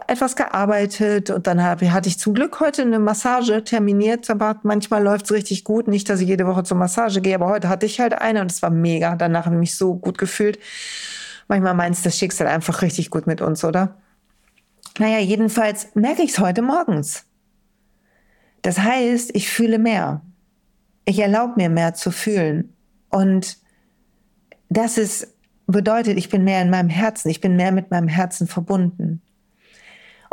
etwas 0.08 0.36
gearbeitet 0.36 1.30
und 1.30 1.46
dann 1.46 1.64
hab, 1.64 1.82
hatte 1.82 2.10
ich 2.10 2.18
zum 2.18 2.34
Glück 2.34 2.60
heute 2.60 2.82
eine 2.82 2.98
Massage 2.98 3.64
terminiert. 3.64 4.30
Aber 4.32 4.60
manchmal 4.64 5.04
läuft 5.04 5.26
es 5.26 5.32
richtig 5.32 5.64
gut. 5.64 5.88
Nicht, 5.88 6.10
dass 6.10 6.22
ich 6.22 6.28
jede 6.28 6.48
Woche 6.48 6.64
zur 6.64 6.78
Massage 6.78 7.22
gehe, 7.22 7.36
aber 7.36 7.48
heute 7.48 7.70
hatte 7.70 7.86
ich 7.86 8.00
halt 8.00 8.14
eine 8.14 8.42
und 8.42 8.52
es 8.52 8.62
war 8.64 8.72
mega. 8.72 9.16
Danach 9.16 9.46
habe 9.46 9.56
ich 9.56 9.60
mich 9.60 9.76
so 9.76 9.96
gut 9.96 10.18
gefühlt. 10.18 10.58
Manchmal 11.48 11.76
meint 11.76 11.96
es 11.96 12.02
das 12.02 12.18
Schicksal 12.18 12.48
einfach 12.48 12.82
richtig 12.82 13.12
gut 13.12 13.28
mit 13.28 13.42
uns, 13.42 13.64
oder? 13.64 13.98
Naja, 14.98 15.20
jedenfalls 15.20 15.90
merke 15.94 16.24
ich 16.24 16.32
es 16.32 16.40
heute 16.40 16.64
morgens. 16.64 17.26
Das 18.64 18.80
heißt, 18.80 19.36
ich 19.36 19.50
fühle 19.50 19.78
mehr. 19.78 20.22
Ich 21.06 21.20
erlaube 21.20 21.54
mir 21.58 21.70
mehr 21.70 21.94
zu 21.94 22.10
fühlen. 22.10 22.74
Und 23.10 23.58
das 24.70 24.98
ist 24.98 25.28
bedeutet, 25.72 26.18
ich 26.18 26.30
bin 26.30 26.44
mehr 26.44 26.62
in 26.62 26.70
meinem 26.70 26.90
Herzen, 26.90 27.30
ich 27.30 27.42
bin 27.42 27.56
mehr 27.56 27.72
mit 27.72 27.92
meinem 27.92 28.08
Herzen 28.08 28.48
verbunden. 28.48 29.22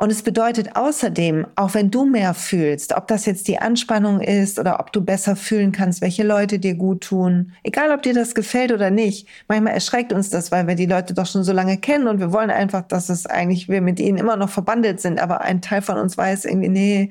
Und 0.00 0.12
es 0.12 0.22
bedeutet 0.22 0.76
außerdem, 0.76 1.44
auch 1.56 1.74
wenn 1.74 1.90
du 1.90 2.04
mehr 2.04 2.32
fühlst, 2.32 2.96
ob 2.96 3.08
das 3.08 3.26
jetzt 3.26 3.48
die 3.48 3.58
Anspannung 3.58 4.20
ist 4.20 4.60
oder 4.60 4.78
ob 4.78 4.92
du 4.92 5.00
besser 5.00 5.34
fühlen 5.34 5.72
kannst, 5.72 6.02
welche 6.02 6.22
Leute 6.22 6.60
dir 6.60 6.76
gut 6.76 7.02
tun, 7.02 7.50
egal 7.64 7.90
ob 7.90 8.02
dir 8.02 8.14
das 8.14 8.36
gefällt 8.36 8.70
oder 8.70 8.90
nicht, 8.90 9.26
manchmal 9.48 9.72
erschreckt 9.74 10.12
uns 10.12 10.30
das, 10.30 10.52
weil 10.52 10.68
wir 10.68 10.76
die 10.76 10.86
Leute 10.86 11.14
doch 11.14 11.26
schon 11.26 11.42
so 11.42 11.52
lange 11.52 11.78
kennen 11.78 12.06
und 12.06 12.20
wir 12.20 12.32
wollen 12.32 12.50
einfach, 12.50 12.82
dass 12.82 13.08
es 13.08 13.26
eigentlich 13.26 13.68
wir 13.68 13.80
mit 13.80 13.98
ihnen 13.98 14.18
immer 14.18 14.36
noch 14.36 14.50
verbandelt 14.50 15.00
sind, 15.00 15.18
aber 15.18 15.40
ein 15.40 15.62
Teil 15.62 15.82
von 15.82 15.98
uns 15.98 16.16
weiß 16.16 16.44
irgendwie, 16.44 16.68
nee, 16.68 17.10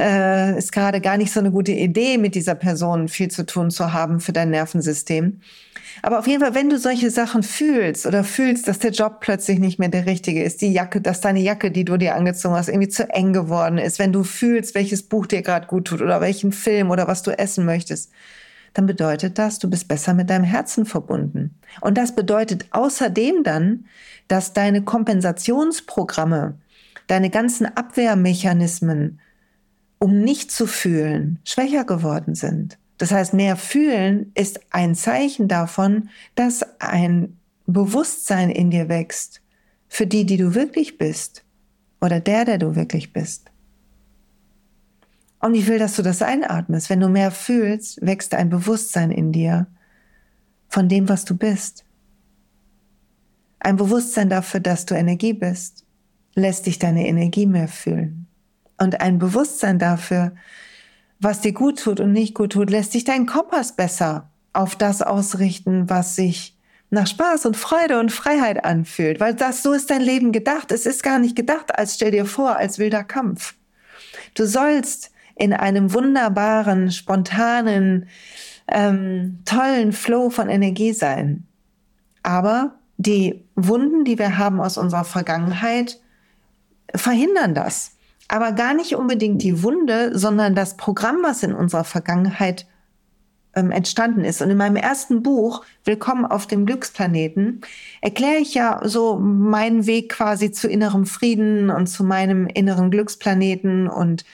äh, 0.00 0.58
ist 0.58 0.72
gerade 0.72 1.00
gar 1.00 1.16
nicht 1.16 1.32
so 1.32 1.38
eine 1.38 1.52
gute 1.52 1.72
Idee, 1.72 2.18
mit 2.18 2.34
dieser 2.34 2.56
Person 2.56 3.06
viel 3.06 3.30
zu 3.30 3.46
tun 3.46 3.70
zu 3.70 3.92
haben 3.92 4.18
für 4.18 4.32
dein 4.32 4.50
Nervensystem. 4.50 5.40
Aber 6.02 6.18
auf 6.18 6.26
jeden 6.26 6.40
Fall, 6.40 6.54
wenn 6.54 6.70
du 6.70 6.78
solche 6.78 7.10
Sachen 7.10 7.42
fühlst 7.42 8.06
oder 8.06 8.24
fühlst, 8.24 8.68
dass 8.68 8.78
der 8.78 8.90
Job 8.90 9.20
plötzlich 9.20 9.58
nicht 9.58 9.78
mehr 9.78 9.88
der 9.88 10.06
richtige 10.06 10.42
ist, 10.42 10.60
die 10.60 10.72
Jacke, 10.72 11.00
dass 11.00 11.20
deine 11.20 11.40
Jacke, 11.40 11.70
die 11.70 11.84
du 11.84 11.96
dir 11.96 12.14
angezogen 12.14 12.54
hast, 12.54 12.68
irgendwie 12.68 12.88
zu 12.88 13.08
eng 13.10 13.32
geworden 13.32 13.78
ist, 13.78 13.98
wenn 13.98 14.12
du 14.12 14.24
fühlst, 14.24 14.74
welches 14.74 15.02
Buch 15.02 15.26
dir 15.26 15.42
gerade 15.42 15.66
gut 15.66 15.86
tut 15.86 16.00
oder 16.00 16.20
welchen 16.20 16.52
Film 16.52 16.90
oder 16.90 17.06
was 17.06 17.22
du 17.22 17.36
essen 17.36 17.64
möchtest, 17.64 18.10
dann 18.72 18.86
bedeutet 18.86 19.38
das, 19.38 19.58
du 19.58 19.68
bist 19.68 19.88
besser 19.88 20.14
mit 20.14 20.30
deinem 20.30 20.44
Herzen 20.44 20.86
verbunden. 20.86 21.58
Und 21.80 21.98
das 21.98 22.14
bedeutet 22.14 22.66
außerdem 22.70 23.42
dann, 23.42 23.86
dass 24.28 24.52
deine 24.52 24.82
Kompensationsprogramme, 24.82 26.54
deine 27.08 27.30
ganzen 27.30 27.66
Abwehrmechanismen, 27.66 29.20
um 29.98 30.20
nicht 30.20 30.52
zu 30.52 30.66
fühlen, 30.66 31.40
schwächer 31.44 31.84
geworden 31.84 32.34
sind. 32.34 32.78
Das 33.00 33.12
heißt, 33.12 33.32
mehr 33.32 33.56
fühlen 33.56 34.30
ist 34.34 34.60
ein 34.68 34.94
Zeichen 34.94 35.48
davon, 35.48 36.10
dass 36.34 36.62
ein 36.80 37.38
Bewusstsein 37.66 38.50
in 38.50 38.70
dir 38.70 38.90
wächst 38.90 39.40
für 39.88 40.06
die, 40.06 40.26
die 40.26 40.36
du 40.36 40.54
wirklich 40.54 40.98
bist 40.98 41.42
oder 42.02 42.20
der, 42.20 42.44
der 42.44 42.58
du 42.58 42.76
wirklich 42.76 43.14
bist. 43.14 43.50
Und 45.38 45.54
ich 45.54 45.66
will, 45.66 45.78
dass 45.78 45.96
du 45.96 46.02
das 46.02 46.20
einatmest. 46.20 46.90
Wenn 46.90 47.00
du 47.00 47.08
mehr 47.08 47.30
fühlst, 47.30 48.04
wächst 48.04 48.34
ein 48.34 48.50
Bewusstsein 48.50 49.10
in 49.10 49.32
dir 49.32 49.66
von 50.68 50.90
dem, 50.90 51.08
was 51.08 51.24
du 51.24 51.34
bist. 51.34 51.86
Ein 53.60 53.76
Bewusstsein 53.76 54.28
dafür, 54.28 54.60
dass 54.60 54.84
du 54.84 54.94
Energie 54.94 55.32
bist, 55.32 55.86
lässt 56.34 56.66
dich 56.66 56.78
deine 56.78 57.08
Energie 57.08 57.46
mehr 57.46 57.68
fühlen. 57.68 58.26
Und 58.76 59.00
ein 59.00 59.18
Bewusstsein 59.18 59.78
dafür, 59.78 60.32
was 61.20 61.40
dir 61.40 61.52
gut 61.52 61.78
tut 61.78 62.00
und 62.00 62.12
nicht 62.12 62.34
gut 62.34 62.52
tut, 62.52 62.70
lässt 62.70 62.94
dich 62.94 63.04
deinen 63.04 63.26
Kompass 63.26 63.76
besser 63.76 64.30
auf 64.52 64.74
das 64.74 65.02
ausrichten, 65.02 65.88
was 65.88 66.16
sich 66.16 66.56
nach 66.90 67.06
Spaß 67.06 67.46
und 67.46 67.56
Freude 67.56 68.00
und 68.00 68.10
Freiheit 68.10 68.64
anfühlt, 68.64 69.20
weil 69.20 69.34
das 69.34 69.62
so 69.62 69.72
ist 69.72 69.90
dein 69.90 70.02
Leben 70.02 70.32
gedacht. 70.32 70.72
Es 70.72 70.86
ist 70.86 71.02
gar 71.02 71.18
nicht 71.20 71.36
gedacht 71.36 71.78
als 71.78 71.94
stell 71.94 72.10
dir 72.10 72.26
vor, 72.26 72.56
als 72.56 72.78
wilder 72.78 73.04
Kampf. 73.04 73.54
Du 74.34 74.44
sollst 74.44 75.12
in 75.36 75.52
einem 75.52 75.92
wunderbaren, 75.92 76.90
spontanen, 76.90 78.08
ähm, 78.66 79.38
tollen 79.44 79.92
Flow 79.92 80.30
von 80.30 80.48
Energie 80.48 80.92
sein. 80.92 81.46
Aber 82.22 82.74
die 82.98 83.44
Wunden, 83.54 84.04
die 84.04 84.18
wir 84.18 84.36
haben 84.36 84.60
aus 84.60 84.76
unserer 84.76 85.04
Vergangenheit, 85.04 86.00
verhindern 86.94 87.54
das. 87.54 87.92
Aber 88.32 88.52
gar 88.52 88.74
nicht 88.74 88.94
unbedingt 88.94 89.42
die 89.42 89.64
Wunde, 89.64 90.16
sondern 90.16 90.54
das 90.54 90.76
Programm, 90.76 91.16
was 91.24 91.42
in 91.42 91.52
unserer 91.52 91.82
Vergangenheit 91.82 92.64
ähm, 93.56 93.72
entstanden 93.72 94.22
ist. 94.22 94.40
Und 94.40 94.50
in 94.50 94.56
meinem 94.56 94.76
ersten 94.76 95.24
Buch, 95.24 95.64
Willkommen 95.82 96.24
auf 96.24 96.46
dem 96.46 96.64
Glücksplaneten, 96.64 97.62
erkläre 98.00 98.36
ich 98.36 98.54
ja 98.54 98.82
so 98.84 99.18
meinen 99.18 99.84
Weg 99.86 100.12
quasi 100.12 100.52
zu 100.52 100.68
innerem 100.68 101.06
Frieden 101.06 101.70
und 101.70 101.88
zu 101.88 102.04
meinem 102.04 102.46
inneren 102.46 102.92
Glücksplaneten 102.92 103.88
und 103.88 104.24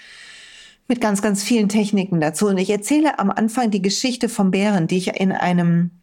mit 0.89 1.01
ganz, 1.01 1.23
ganz 1.23 1.43
vielen 1.43 1.71
Techniken 1.71 2.21
dazu. 2.21 2.49
Und 2.49 2.59
ich 2.59 2.69
erzähle 2.69 3.19
am 3.19 3.31
Anfang 3.31 3.71
die 3.71 3.81
Geschichte 3.81 4.29
vom 4.29 4.51
Bären, 4.51 4.89
die 4.89 4.99
ich 4.99 5.19
in 5.19 5.33
einem 5.33 5.96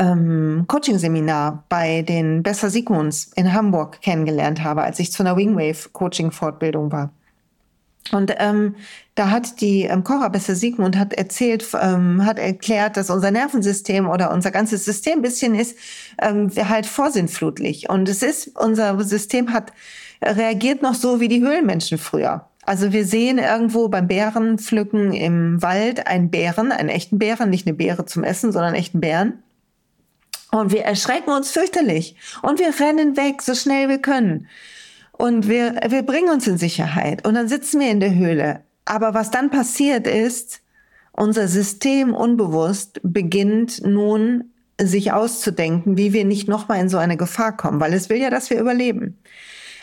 ähm, 0.00 0.64
Coaching-Seminar 0.66 1.64
bei 1.68 2.02
den 2.02 2.42
Besser 2.42 2.70
Sigmunds 2.70 3.30
in 3.36 3.52
Hamburg 3.52 4.00
kennengelernt 4.00 4.64
habe, 4.64 4.82
als 4.82 4.98
ich 4.98 5.12
zu 5.12 5.22
einer 5.22 5.36
Wingwave-Coaching-Fortbildung 5.36 6.90
war. 6.90 7.12
Und 8.12 8.34
ähm, 8.38 8.76
da 9.14 9.30
hat 9.30 9.60
die 9.60 9.82
ähm, 9.82 10.02
Cora 10.02 10.28
Besser 10.28 10.54
Sigmund 10.54 10.96
hat 10.96 11.12
erzählt, 11.12 11.66
ähm, 11.80 12.24
hat 12.24 12.38
erklärt, 12.38 12.96
dass 12.96 13.10
unser 13.10 13.30
Nervensystem 13.30 14.08
oder 14.08 14.32
unser 14.32 14.50
ganzes 14.50 14.84
System 14.84 15.22
bisschen 15.22 15.54
ist 15.54 15.76
ähm, 16.20 16.50
halt 16.56 16.86
vorsintflutlich. 16.86 17.90
Und 17.90 18.08
es 18.08 18.22
ist, 18.22 18.56
unser 18.56 18.98
System 19.04 19.52
hat 19.52 19.72
reagiert 20.22 20.82
noch 20.82 20.94
so 20.94 21.20
wie 21.20 21.28
die 21.28 21.42
Höhlenmenschen 21.42 21.98
früher. 21.98 22.46
Also 22.64 22.92
wir 22.92 23.04
sehen 23.04 23.38
irgendwo 23.38 23.88
beim 23.88 24.08
Bärenpflücken 24.08 25.12
im 25.12 25.62
Wald 25.62 26.06
einen 26.06 26.30
Bären, 26.30 26.72
einen 26.72 26.88
echten 26.88 27.18
Bären, 27.18 27.50
nicht 27.50 27.66
eine 27.66 27.76
Beere 27.76 28.06
zum 28.06 28.24
Essen, 28.24 28.50
sondern 28.52 28.70
einen 28.70 28.80
echten 28.80 29.00
Bären. 29.00 29.42
Und 30.50 30.72
wir 30.72 30.82
erschrecken 30.82 31.30
uns 31.30 31.50
fürchterlich. 31.50 32.16
Und 32.42 32.58
wir 32.58 32.78
rennen 32.78 33.16
weg, 33.16 33.42
so 33.42 33.54
schnell 33.54 33.88
wir 33.88 33.98
können. 33.98 34.48
Und 35.12 35.48
wir, 35.48 35.80
wir 35.88 36.02
bringen 36.02 36.30
uns 36.30 36.46
in 36.46 36.58
Sicherheit. 36.58 37.26
Und 37.26 37.34
dann 37.34 37.48
sitzen 37.48 37.80
wir 37.80 37.90
in 37.90 38.00
der 38.00 38.14
Höhle. 38.14 38.60
Aber 38.84 39.14
was 39.14 39.30
dann 39.30 39.50
passiert 39.50 40.06
ist, 40.06 40.60
unser 41.12 41.48
System 41.48 42.14
unbewusst 42.14 43.00
beginnt 43.02 43.84
nun 43.84 44.50
sich 44.80 45.12
auszudenken, 45.12 45.96
wie 45.96 46.12
wir 46.12 46.24
nicht 46.24 46.48
nochmal 46.48 46.80
in 46.80 46.88
so 46.88 46.96
eine 46.96 47.16
Gefahr 47.16 47.56
kommen, 47.56 47.80
weil 47.80 47.92
es 47.92 48.08
will 48.08 48.16
ja, 48.16 48.30
dass 48.30 48.50
wir 48.50 48.58
überleben. 48.58 49.18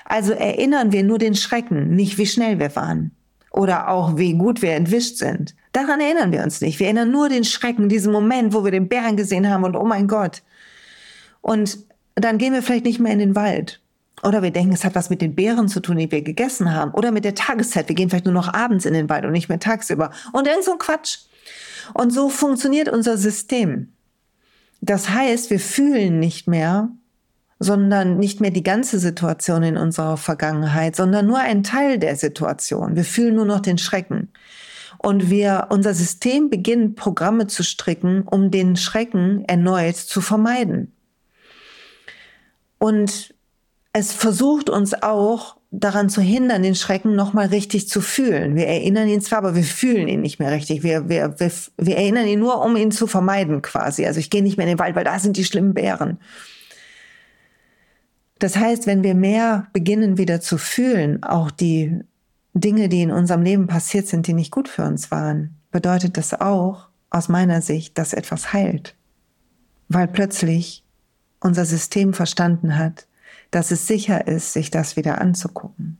Also 0.05 0.33
erinnern 0.33 0.91
wir 0.91 1.03
nur 1.03 1.19
den 1.19 1.35
Schrecken, 1.35 1.95
nicht 1.95 2.17
wie 2.17 2.25
schnell 2.25 2.59
wir 2.59 2.75
waren 2.75 3.11
oder 3.51 3.89
auch 3.89 4.17
wie 4.17 4.33
gut 4.33 4.61
wir 4.61 4.71
entwischt 4.71 5.17
sind. 5.17 5.55
Daran 5.73 5.99
erinnern 5.99 6.31
wir 6.31 6.43
uns 6.43 6.61
nicht. 6.61 6.79
Wir 6.79 6.87
erinnern 6.87 7.11
nur 7.11 7.29
den 7.29 7.43
Schrecken, 7.43 7.89
diesen 7.89 8.11
Moment, 8.11 8.53
wo 8.53 8.63
wir 8.63 8.71
den 8.71 8.87
Bären 8.87 9.17
gesehen 9.17 9.49
haben 9.49 9.63
und 9.63 9.75
oh 9.75 9.85
mein 9.85 10.07
Gott. 10.07 10.41
Und 11.41 11.79
dann 12.15 12.37
gehen 12.37 12.53
wir 12.53 12.63
vielleicht 12.63 12.85
nicht 12.85 12.99
mehr 12.99 13.13
in 13.13 13.19
den 13.19 13.35
Wald. 13.35 13.81
Oder 14.23 14.41
wir 14.41 14.51
denken, 14.51 14.73
es 14.73 14.83
hat 14.83 14.95
was 14.95 15.09
mit 15.09 15.21
den 15.21 15.35
Beeren 15.35 15.67
zu 15.67 15.79
tun, 15.79 15.97
die 15.97 16.11
wir 16.11 16.21
gegessen 16.21 16.73
haben. 16.73 16.91
Oder 16.91 17.11
mit 17.11 17.23
der 17.23 17.35
Tageszeit. 17.35 17.87
Wir 17.87 17.95
gehen 17.95 18.09
vielleicht 18.09 18.25
nur 18.25 18.33
noch 18.33 18.53
abends 18.53 18.85
in 18.85 18.93
den 18.93 19.09
Wald 19.09 19.25
und 19.25 19.31
nicht 19.31 19.49
mehr 19.49 19.59
tagsüber. 19.59 20.11
Und 20.33 20.47
irgend 20.47 20.63
so 20.63 20.71
ein 20.71 20.79
Quatsch. 20.79 21.19
Und 21.93 22.11
so 22.11 22.29
funktioniert 22.29 22.89
unser 22.89 23.17
System. 23.17 23.93
Das 24.81 25.09
heißt, 25.09 25.49
wir 25.49 25.59
fühlen 25.59 26.19
nicht 26.19 26.47
mehr, 26.47 26.89
sondern 27.59 28.17
nicht 28.17 28.41
mehr 28.41 28.51
die 28.51 28.63
ganze 28.63 28.99
Situation 28.99 29.63
in 29.63 29.77
unserer 29.77 30.17
Vergangenheit, 30.17 30.95
sondern 30.95 31.25
nur 31.25 31.39
ein 31.39 31.63
Teil 31.63 31.97
der 31.97 32.15
Situation. 32.15 32.95
Wir 32.95 33.05
fühlen 33.05 33.35
nur 33.35 33.45
noch 33.45 33.59
den 33.59 33.77
Schrecken. 33.77 34.29
Und 34.99 35.29
wir, 35.29 35.67
unser 35.69 35.93
System 35.93 36.49
beginnt 36.49 36.95
Programme 36.95 37.47
zu 37.47 37.63
stricken, 37.63 38.23
um 38.23 38.51
den 38.51 38.75
Schrecken 38.75 39.45
erneut 39.45 39.95
zu 39.95 40.21
vermeiden. 40.21 40.93
Und 42.79 43.33
es 43.93 44.13
versucht 44.13 44.69
uns 44.69 44.93
auch 44.93 45.57
daran 45.71 46.09
zu 46.09 46.21
hindern, 46.21 46.63
den 46.63 46.75
Schrecken 46.75 47.15
nochmal 47.15 47.47
richtig 47.47 47.89
zu 47.89 47.99
fühlen. 47.99 48.55
Wir 48.55 48.67
erinnern 48.67 49.07
ihn 49.07 49.21
zwar, 49.21 49.39
aber 49.39 49.55
wir 49.55 49.63
fühlen 49.63 50.07
ihn 50.07 50.21
nicht 50.21 50.39
mehr 50.39 50.51
richtig. 50.51 50.83
Wir, 50.83 51.09
wir, 51.09 51.39
wir, 51.39 51.51
wir 51.77 51.97
erinnern 51.97 52.27
ihn 52.27 52.39
nur, 52.39 52.63
um 52.63 52.75
ihn 52.75 52.91
zu 52.91 53.07
vermeiden 53.07 53.61
quasi. 53.61 54.05
Also 54.05 54.19
ich 54.19 54.29
gehe 54.29 54.43
nicht 54.43 54.57
mehr 54.57 54.65
in 54.65 54.73
den 54.73 54.79
Wald, 54.79 54.95
weil 54.95 55.03
da 55.03 55.19
sind 55.19 55.35
die 55.35 55.45
schlimmen 55.45 55.73
Bären. 55.73 56.19
Das 58.39 58.55
heißt, 58.55 58.87
wenn 58.87 59.03
wir 59.03 59.15
mehr 59.15 59.67
beginnen 59.73 60.17
wieder 60.17 60.39
zu 60.41 60.57
fühlen, 60.57 61.23
auch 61.23 61.51
die 61.51 61.99
Dinge, 62.53 62.87
die 62.87 63.01
in 63.01 63.11
unserem 63.11 63.41
Leben 63.41 63.67
passiert 63.67 64.07
sind, 64.07 64.27
die 64.27 64.33
nicht 64.33 64.51
gut 64.51 64.69
für 64.69 64.83
uns 64.83 65.11
waren, 65.11 65.57
bedeutet 65.71 66.17
das 66.17 66.33
auch 66.33 66.87
aus 67.09 67.29
meiner 67.29 67.61
Sicht, 67.61 67.97
dass 67.97 68.13
etwas 68.13 68.53
heilt. 68.53 68.95
Weil 69.89 70.07
plötzlich 70.07 70.83
unser 71.39 71.65
System 71.65 72.13
verstanden 72.13 72.77
hat, 72.77 73.07
dass 73.51 73.71
es 73.71 73.87
sicher 73.87 74.27
ist, 74.27 74.53
sich 74.53 74.71
das 74.71 74.95
wieder 74.95 75.21
anzugucken. 75.21 75.99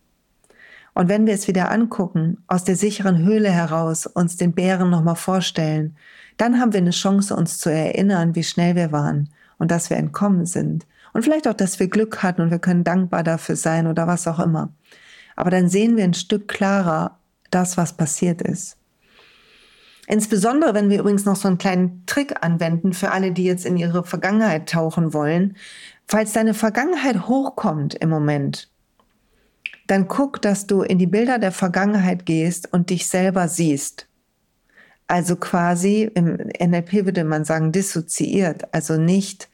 Und 0.94 1.10
wenn 1.10 1.27
wir 1.27 1.34
es 1.34 1.48
wieder 1.48 1.70
angucken, 1.70 2.44
aus 2.48 2.63
der 2.63 2.75
sicheren 2.75 3.20
Höhle 3.20 3.51
heraus 3.51 4.08
uns 4.08 4.36
den 4.36 4.53
Bären 4.53 4.89
nochmal 4.89 5.15
vorstellen, 5.15 5.96
dann 6.38 6.60
haben 6.60 6.74
wir 6.74 6.79
eine 6.79 6.91
Chance, 6.91 7.36
uns 7.36 7.60
zu 7.60 7.72
erinnern, 7.72 8.36
wie 8.36 8.44
schnell 8.44 8.75
wir 8.75 8.91
waren 8.91 9.29
und 9.60 9.70
dass 9.70 9.89
wir 9.89 9.98
entkommen 9.98 10.46
sind 10.46 10.86
und 11.13 11.24
vielleicht 11.24 11.48
auch, 11.48 11.53
dass 11.53 11.79
wir 11.79 11.88
Glück 11.88 12.22
hatten 12.24 12.41
und 12.41 12.51
wir 12.51 12.60
können 12.60 12.84
dankbar 12.84 13.24
dafür 13.24 13.56
sein 13.56 13.88
oder 13.88 14.08
was 14.08 14.27
auch 14.27 14.39
immer. 14.39 14.70
Aber 15.36 15.50
dann 15.50 15.70
sehen 15.70 15.98
wir 15.98 16.03
ein 16.03 16.13
Stück 16.13 16.48
klarer 16.48 17.17
das, 17.50 17.77
was 17.77 17.94
passiert 17.94 18.41
ist. 18.41 18.77
Insbesondere, 20.09 20.73
wenn 20.73 20.89
wir 20.89 20.99
übrigens 21.01 21.25
noch 21.25 21.35
so 21.35 21.49
einen 21.49 21.57
kleinen 21.57 22.03
Trick 22.05 22.41
anwenden 22.41 22.93
für 22.93 23.11
alle, 23.11 23.33
die 23.33 23.43
jetzt 23.43 23.65
in 23.65 23.75
ihre 23.75 24.05
Vergangenheit 24.05 24.69
tauchen 24.69 25.13
wollen. 25.13 25.57
Falls 26.07 26.31
deine 26.31 26.53
Vergangenheit 26.53 27.27
hochkommt 27.27 27.93
im 27.93 28.09
Moment, 28.09 28.69
dann 29.85 30.07
guck, 30.07 30.41
dass 30.41 30.65
du 30.65 30.81
in 30.81 30.97
die 30.97 31.07
Bilder 31.07 31.39
der 31.39 31.51
Vergangenheit 31.51 32.25
gehst 32.25 32.71
und 32.71 32.89
dich 32.89 33.07
selber 33.07 33.49
siehst. 33.49 34.07
Also 35.07 35.35
quasi, 35.35 36.09
im 36.15 36.37
NLP 36.57 37.05
würde 37.05 37.25
man 37.25 37.43
sagen, 37.43 37.73
dissoziiert, 37.73 38.73
also 38.73 38.97
nicht 38.97 39.49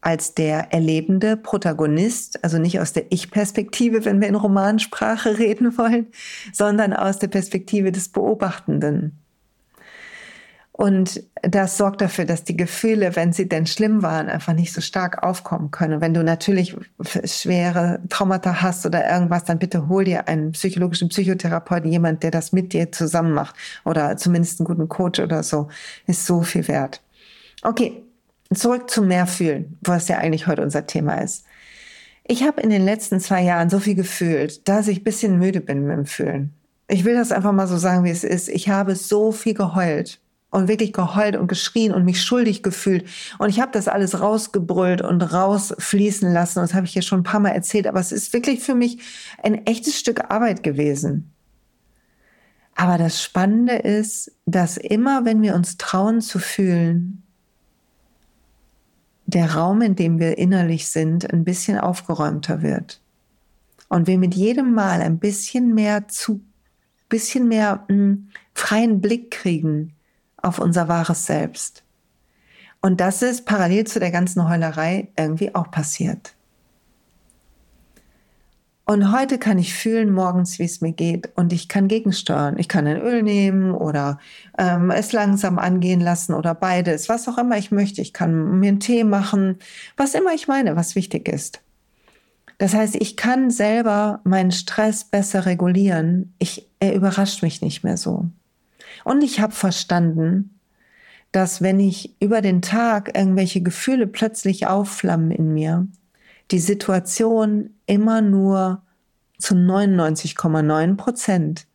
als 0.00 0.34
der 0.34 0.72
erlebende 0.72 1.36
Protagonist, 1.36 2.42
also 2.42 2.58
nicht 2.58 2.80
aus 2.80 2.94
der 2.94 3.12
Ich-Perspektive, 3.12 4.06
wenn 4.06 4.22
wir 4.22 4.28
in 4.28 4.34
Romansprache 4.34 5.38
reden 5.38 5.76
wollen, 5.76 6.06
sondern 6.54 6.94
aus 6.94 7.18
der 7.18 7.28
Perspektive 7.28 7.92
des 7.92 8.08
Beobachtenden. 8.08 9.19
Und 10.80 11.22
das 11.42 11.76
sorgt 11.76 12.00
dafür, 12.00 12.24
dass 12.24 12.44
die 12.44 12.56
Gefühle, 12.56 13.14
wenn 13.14 13.34
sie 13.34 13.46
denn 13.46 13.66
schlimm 13.66 14.02
waren, 14.02 14.30
einfach 14.30 14.54
nicht 14.54 14.72
so 14.72 14.80
stark 14.80 15.22
aufkommen 15.22 15.70
können. 15.70 16.00
wenn 16.00 16.14
du 16.14 16.24
natürlich 16.24 16.74
schwere 17.24 18.00
Traumata 18.08 18.62
hast 18.62 18.86
oder 18.86 19.06
irgendwas, 19.06 19.44
dann 19.44 19.58
bitte 19.58 19.88
hol 19.88 20.04
dir 20.04 20.26
einen 20.26 20.52
psychologischen 20.52 21.10
Psychotherapeuten, 21.10 21.92
jemand, 21.92 22.22
der 22.22 22.30
das 22.30 22.52
mit 22.52 22.72
dir 22.72 22.90
zusammen 22.92 23.34
macht 23.34 23.54
oder 23.84 24.16
zumindest 24.16 24.58
einen 24.58 24.68
guten 24.68 24.88
Coach 24.88 25.20
oder 25.20 25.42
so, 25.42 25.68
ist 26.06 26.24
so 26.24 26.40
viel 26.40 26.66
wert. 26.66 27.02
Okay, 27.60 28.02
zurück 28.54 28.88
zu 28.88 29.02
mehr 29.02 29.26
fühlen, 29.26 29.76
was 29.82 30.08
ja 30.08 30.16
eigentlich 30.16 30.46
heute 30.46 30.62
unser 30.62 30.86
Thema 30.86 31.16
ist. 31.16 31.44
Ich 32.24 32.42
habe 32.42 32.62
in 32.62 32.70
den 32.70 32.86
letzten 32.86 33.20
zwei 33.20 33.42
Jahren 33.42 33.68
so 33.68 33.80
viel 33.80 33.96
gefühlt, 33.96 34.66
dass 34.66 34.88
ich 34.88 35.00
ein 35.00 35.04
bisschen 35.04 35.38
müde 35.38 35.60
bin 35.60 35.86
mit 35.86 35.94
dem 35.94 36.06
Fühlen. 36.06 36.54
Ich 36.88 37.04
will 37.04 37.16
das 37.16 37.32
einfach 37.32 37.52
mal 37.52 37.66
so 37.66 37.76
sagen, 37.76 38.02
wie 38.04 38.10
es 38.10 38.24
ist. 38.24 38.48
Ich 38.48 38.70
habe 38.70 38.96
so 38.96 39.30
viel 39.30 39.52
geheult 39.52 40.20
und 40.50 40.68
wirklich 40.68 40.92
geheult 40.92 41.36
und 41.36 41.46
geschrien 41.46 41.94
und 41.94 42.04
mich 42.04 42.22
schuldig 42.22 42.62
gefühlt. 42.62 43.08
Und 43.38 43.48
ich 43.48 43.60
habe 43.60 43.72
das 43.72 43.88
alles 43.88 44.20
rausgebrüllt 44.20 45.00
und 45.00 45.22
rausfließen 45.22 46.32
lassen. 46.32 46.58
Das 46.60 46.74
habe 46.74 46.86
ich 46.86 46.92
hier 46.92 47.02
schon 47.02 47.20
ein 47.20 47.24
paar 47.24 47.40
Mal 47.40 47.50
erzählt. 47.50 47.86
Aber 47.86 48.00
es 48.00 48.12
ist 48.12 48.32
wirklich 48.32 48.60
für 48.60 48.74
mich 48.74 48.98
ein 49.42 49.66
echtes 49.66 49.98
Stück 49.98 50.30
Arbeit 50.30 50.62
gewesen. 50.62 51.32
Aber 52.74 52.98
das 52.98 53.22
Spannende 53.22 53.76
ist, 53.76 54.32
dass 54.46 54.76
immer, 54.76 55.24
wenn 55.24 55.42
wir 55.42 55.54
uns 55.54 55.76
trauen 55.76 56.20
zu 56.20 56.38
fühlen, 56.38 57.22
der 59.26 59.54
Raum, 59.54 59.82
in 59.82 59.94
dem 59.94 60.18
wir 60.18 60.38
innerlich 60.38 60.88
sind, 60.88 61.32
ein 61.32 61.44
bisschen 61.44 61.78
aufgeräumter 61.78 62.62
wird. 62.62 63.00
Und 63.88 64.08
wir 64.08 64.18
mit 64.18 64.34
jedem 64.34 64.74
Mal 64.74 65.02
ein 65.02 65.18
bisschen 65.18 65.74
mehr 65.74 66.08
zu, 66.08 66.40
bisschen 67.08 67.46
mehr 67.46 67.84
mh, 67.88 67.94
hm, 67.94 68.28
freien 68.54 69.00
Blick 69.00 69.30
kriegen 69.30 69.94
auf 70.42 70.58
unser 70.58 70.88
wahres 70.88 71.26
Selbst. 71.26 71.82
Und 72.80 73.00
das 73.00 73.22
ist 73.22 73.44
parallel 73.44 73.86
zu 73.86 74.00
der 74.00 74.10
ganzen 74.10 74.48
Heulerei 74.48 75.08
irgendwie 75.16 75.54
auch 75.54 75.70
passiert. 75.70 76.34
Und 78.90 79.12
heute 79.12 79.38
kann 79.38 79.56
ich 79.56 79.72
fühlen 79.72 80.12
morgens, 80.12 80.58
wie 80.58 80.64
es 80.64 80.80
mir 80.80 80.90
geht 80.90 81.30
und 81.36 81.52
ich 81.52 81.68
kann 81.68 81.86
gegensteuern. 81.86 82.58
Ich 82.58 82.68
kann 82.68 82.88
ein 82.88 83.00
Öl 83.00 83.22
nehmen 83.22 83.70
oder 83.70 84.18
ähm, 84.58 84.90
es 84.90 85.12
langsam 85.12 85.60
angehen 85.60 86.00
lassen 86.00 86.34
oder 86.34 86.56
beides, 86.56 87.08
was 87.08 87.28
auch 87.28 87.38
immer 87.38 87.56
ich 87.56 87.70
möchte. 87.70 88.00
Ich 88.00 88.12
kann 88.12 88.58
mir 88.58 88.66
einen 88.66 88.80
Tee 88.80 89.04
machen, 89.04 89.58
was 89.96 90.14
immer 90.14 90.34
ich 90.34 90.48
meine, 90.48 90.74
was 90.74 90.96
wichtig 90.96 91.28
ist. 91.28 91.60
Das 92.58 92.74
heißt, 92.74 92.96
ich 92.96 93.16
kann 93.16 93.52
selber 93.52 94.20
meinen 94.24 94.50
Stress 94.50 95.04
besser 95.04 95.46
regulieren. 95.46 96.34
Ich, 96.40 96.68
er 96.80 96.94
überrascht 96.94 97.44
mich 97.44 97.62
nicht 97.62 97.84
mehr 97.84 97.96
so. 97.96 98.26
Und 99.04 99.22
ich 99.22 99.40
habe 99.40 99.52
verstanden, 99.52 100.58
dass 101.32 101.62
wenn 101.62 101.80
ich 101.80 102.20
über 102.20 102.40
den 102.40 102.62
Tag 102.62 103.16
irgendwelche 103.16 103.60
Gefühle 103.60 104.06
plötzlich 104.06 104.66
aufflammen 104.66 105.30
in 105.30 105.52
mir, 105.54 105.86
die 106.50 106.58
Situation 106.58 107.70
immer 107.86 108.20
nur 108.20 108.82
zu 109.38 109.54
99,9 109.54 110.96
Prozent 110.96 111.66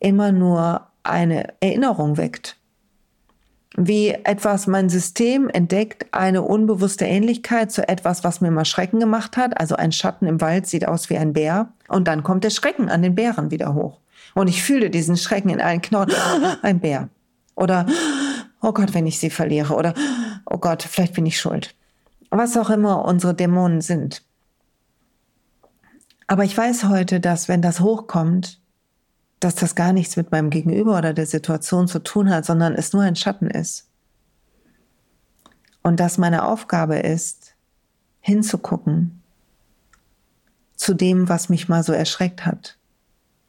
immer 0.00 0.32
nur 0.32 0.88
eine 1.02 1.54
Erinnerung 1.60 2.16
weckt. 2.16 2.56
Wie 3.76 4.08
etwas, 4.08 4.66
mein 4.66 4.88
System 4.88 5.48
entdeckt 5.48 6.06
eine 6.10 6.42
unbewusste 6.42 7.04
Ähnlichkeit 7.04 7.70
zu 7.70 7.86
etwas, 7.86 8.24
was 8.24 8.40
mir 8.40 8.50
mal 8.50 8.64
Schrecken 8.64 8.98
gemacht 8.98 9.36
hat. 9.36 9.60
Also 9.60 9.76
ein 9.76 9.92
Schatten 9.92 10.26
im 10.26 10.40
Wald 10.40 10.66
sieht 10.66 10.88
aus 10.88 11.08
wie 11.08 11.16
ein 11.16 11.32
Bär. 11.32 11.72
Und 11.86 12.08
dann 12.08 12.24
kommt 12.24 12.42
der 12.42 12.50
Schrecken 12.50 12.88
an 12.88 13.02
den 13.02 13.14
Bären 13.14 13.52
wieder 13.52 13.74
hoch. 13.74 14.00
Und 14.34 14.48
ich 14.48 14.62
fühle 14.62 14.90
diesen 14.90 15.16
Schrecken 15.16 15.50
in 15.50 15.60
allen 15.60 15.82
Knochen. 15.82 16.14
Ein 16.62 16.80
Bär. 16.80 17.08
Oder, 17.54 17.86
oh 18.60 18.72
Gott, 18.72 18.94
wenn 18.94 19.06
ich 19.06 19.18
sie 19.18 19.30
verliere. 19.30 19.74
Oder, 19.74 19.94
oh 20.46 20.58
Gott, 20.58 20.82
vielleicht 20.82 21.14
bin 21.14 21.26
ich 21.26 21.38
schuld. 21.38 21.74
Was 22.30 22.56
auch 22.56 22.70
immer 22.70 23.04
unsere 23.04 23.34
Dämonen 23.34 23.80
sind. 23.80 24.22
Aber 26.26 26.44
ich 26.44 26.56
weiß 26.56 26.84
heute, 26.84 27.18
dass 27.18 27.48
wenn 27.48 27.60
das 27.60 27.80
hochkommt, 27.80 28.60
dass 29.40 29.56
das 29.56 29.74
gar 29.74 29.92
nichts 29.92 30.16
mit 30.16 30.30
meinem 30.30 30.50
Gegenüber 30.50 30.96
oder 30.98 31.12
der 31.12 31.26
Situation 31.26 31.88
zu 31.88 31.98
tun 31.98 32.30
hat, 32.30 32.44
sondern 32.44 32.74
es 32.74 32.92
nur 32.92 33.02
ein 33.02 33.16
Schatten 33.16 33.48
ist. 33.50 33.88
Und 35.82 35.98
dass 35.98 36.18
meine 36.18 36.44
Aufgabe 36.44 36.98
ist, 36.98 37.54
hinzugucken 38.20 39.22
zu 40.76 40.94
dem, 40.94 41.28
was 41.28 41.48
mich 41.48 41.68
mal 41.68 41.82
so 41.82 41.92
erschreckt 41.92 42.46
hat 42.46 42.76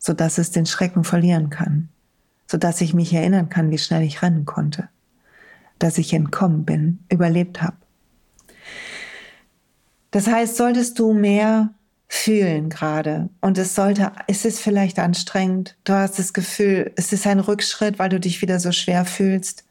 so 0.01 0.13
dass 0.13 0.39
es 0.39 0.51
den 0.51 0.65
Schrecken 0.65 1.05
verlieren 1.05 1.49
kann, 1.49 1.87
so 2.47 2.57
dass 2.57 2.81
ich 2.81 2.93
mich 2.93 3.13
erinnern 3.13 3.47
kann, 3.47 3.69
wie 3.69 3.77
schnell 3.77 4.01
ich 4.01 4.21
rennen 4.21 4.45
konnte, 4.45 4.89
dass 5.79 5.97
ich 5.97 6.11
entkommen 6.11 6.65
bin, 6.65 6.99
überlebt 7.09 7.61
habe. 7.61 7.77
Das 10.09 10.27
heißt, 10.27 10.57
solltest 10.57 10.99
du 10.99 11.13
mehr 11.13 11.69
fühlen 12.09 12.69
gerade 12.69 13.29
und 13.39 13.57
es 13.57 13.75
sollte, 13.75 14.11
es 14.27 14.43
ist 14.43 14.59
vielleicht 14.59 14.99
anstrengend, 14.99 15.77
du 15.85 15.93
hast 15.93 16.19
das 16.19 16.33
Gefühl, 16.33 16.91
es 16.97 17.13
ist 17.13 17.25
ein 17.25 17.39
Rückschritt, 17.39 17.99
weil 17.99 18.09
du 18.09 18.19
dich 18.19 18.41
wieder 18.41 18.59
so 18.59 18.73
schwer 18.73 19.05
fühlst, 19.05 19.65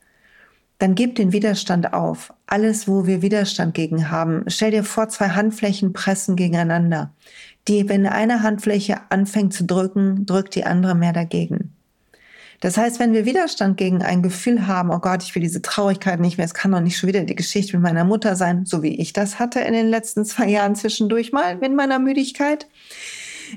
dann 0.78 0.94
gib 0.94 1.16
den 1.16 1.32
Widerstand 1.32 1.92
auf. 1.92 2.32
Alles, 2.46 2.88
wo 2.88 3.06
wir 3.06 3.20
Widerstand 3.20 3.74
gegen 3.74 4.10
haben. 4.10 4.44
Stell 4.46 4.70
dir 4.70 4.84
vor, 4.84 5.10
zwei 5.10 5.28
Handflächen 5.28 5.92
pressen 5.92 6.36
gegeneinander 6.36 7.12
die, 7.68 7.88
wenn 7.88 8.06
eine 8.06 8.42
Handfläche 8.42 9.00
anfängt 9.10 9.52
zu 9.52 9.64
drücken, 9.64 10.26
drückt 10.26 10.54
die 10.54 10.64
andere 10.64 10.94
mehr 10.94 11.12
dagegen. 11.12 11.72
Das 12.60 12.76
heißt, 12.76 13.00
wenn 13.00 13.14
wir 13.14 13.24
Widerstand 13.24 13.78
gegen 13.78 14.02
ein 14.02 14.22
Gefühl 14.22 14.66
haben, 14.66 14.90
oh 14.90 14.98
Gott, 14.98 15.22
ich 15.22 15.34
will 15.34 15.42
diese 15.42 15.62
Traurigkeit 15.62 16.20
nicht 16.20 16.36
mehr, 16.36 16.44
es 16.44 16.52
kann 16.52 16.72
doch 16.72 16.80
nicht 16.80 16.98
schon 16.98 17.08
wieder 17.08 17.24
die 17.24 17.34
Geschichte 17.34 17.76
mit 17.76 17.82
meiner 17.82 18.04
Mutter 18.04 18.36
sein, 18.36 18.66
so 18.66 18.82
wie 18.82 19.00
ich 19.00 19.14
das 19.14 19.38
hatte 19.38 19.60
in 19.60 19.72
den 19.72 19.88
letzten 19.88 20.26
zwei 20.26 20.48
Jahren 20.48 20.76
zwischendurch 20.76 21.32
mal 21.32 21.56
mit 21.56 21.74
meiner 21.74 21.98
Müdigkeit, 21.98 22.66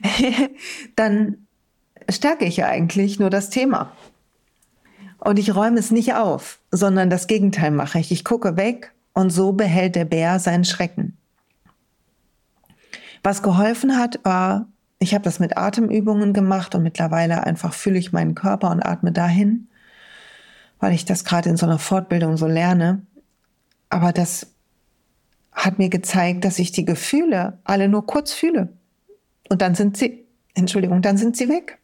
dann 0.96 1.48
stärke 2.10 2.46
ich 2.46 2.58
ja 2.58 2.68
eigentlich 2.68 3.20
nur 3.20 3.30
das 3.30 3.50
Thema. 3.50 3.92
Und 5.20 5.38
ich 5.38 5.54
räume 5.54 5.80
es 5.80 5.92
nicht 5.92 6.16
auf, 6.16 6.60
sondern 6.72 7.10
das 7.10 7.28
Gegenteil 7.28 7.72
mache 7.72 8.00
ich. 8.00 8.12
Ich 8.12 8.24
gucke 8.24 8.56
weg 8.58 8.94
und 9.14 9.32
so 9.32 9.54
behält 9.54 9.96
der 9.96 10.06
Bär 10.06 10.40
seinen 10.40 10.66
Schrecken. 10.66 11.18
Was 13.24 13.42
geholfen 13.42 13.98
hat, 13.98 14.20
war, 14.24 14.68
ich 15.00 15.14
habe 15.14 15.24
das 15.24 15.40
mit 15.40 15.58
Atemübungen 15.58 16.34
gemacht 16.34 16.76
und 16.76 16.84
mittlerweile 16.84 17.44
einfach 17.46 17.74
fühle 17.74 17.98
ich 17.98 18.12
meinen 18.12 18.36
Körper 18.36 18.70
und 18.70 18.86
atme 18.86 19.12
dahin, 19.12 19.70
weil 20.80 20.94
ich 20.94 21.06
das 21.06 21.24
gerade 21.24 21.50
in 21.50 21.58
so 21.58 21.66
einer 21.66 21.80
Fortbildung 21.80 22.36
so 22.36 22.48
lerne. 22.48 23.06
Aber 23.90 24.12
das 24.12 24.48
hat 25.54 25.78
mir 25.80 25.90
gezeigt, 25.90 26.44
dass 26.44 26.60
ich 26.60 26.72
die 26.72 26.86
Gefühle 26.86 27.60
alle 27.64 27.88
nur 27.88 28.06
kurz 28.06 28.34
fühle. 28.34 28.70
Und 29.50 29.62
dann 29.62 29.76
sind 29.76 29.98
sie, 29.98 30.26
Entschuldigung, 30.56 31.02
dann 31.02 31.18
sind 31.18 31.38
sie 31.38 31.48
weg. 31.48 31.80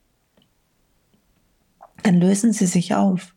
Dann 2.03 2.15
lösen 2.15 2.51
sie 2.51 2.65
sich 2.65 2.95
auf. 2.95 3.33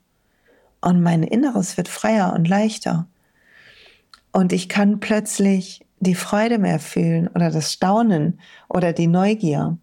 Und 0.80 1.02
mein 1.02 1.22
Inneres 1.22 1.76
wird 1.76 1.88
freier 1.88 2.32
und 2.32 2.48
leichter. 2.48 3.06
Und 4.32 4.52
ich 4.52 4.68
kann 4.68 4.98
plötzlich 5.00 5.84
die 6.02 6.16
Freude 6.16 6.58
mehr 6.58 6.80
fühlen 6.80 7.28
oder 7.28 7.50
das 7.50 7.72
Staunen 7.72 8.40
oder 8.68 8.92
die 8.92 9.06
Neugier. 9.06 9.78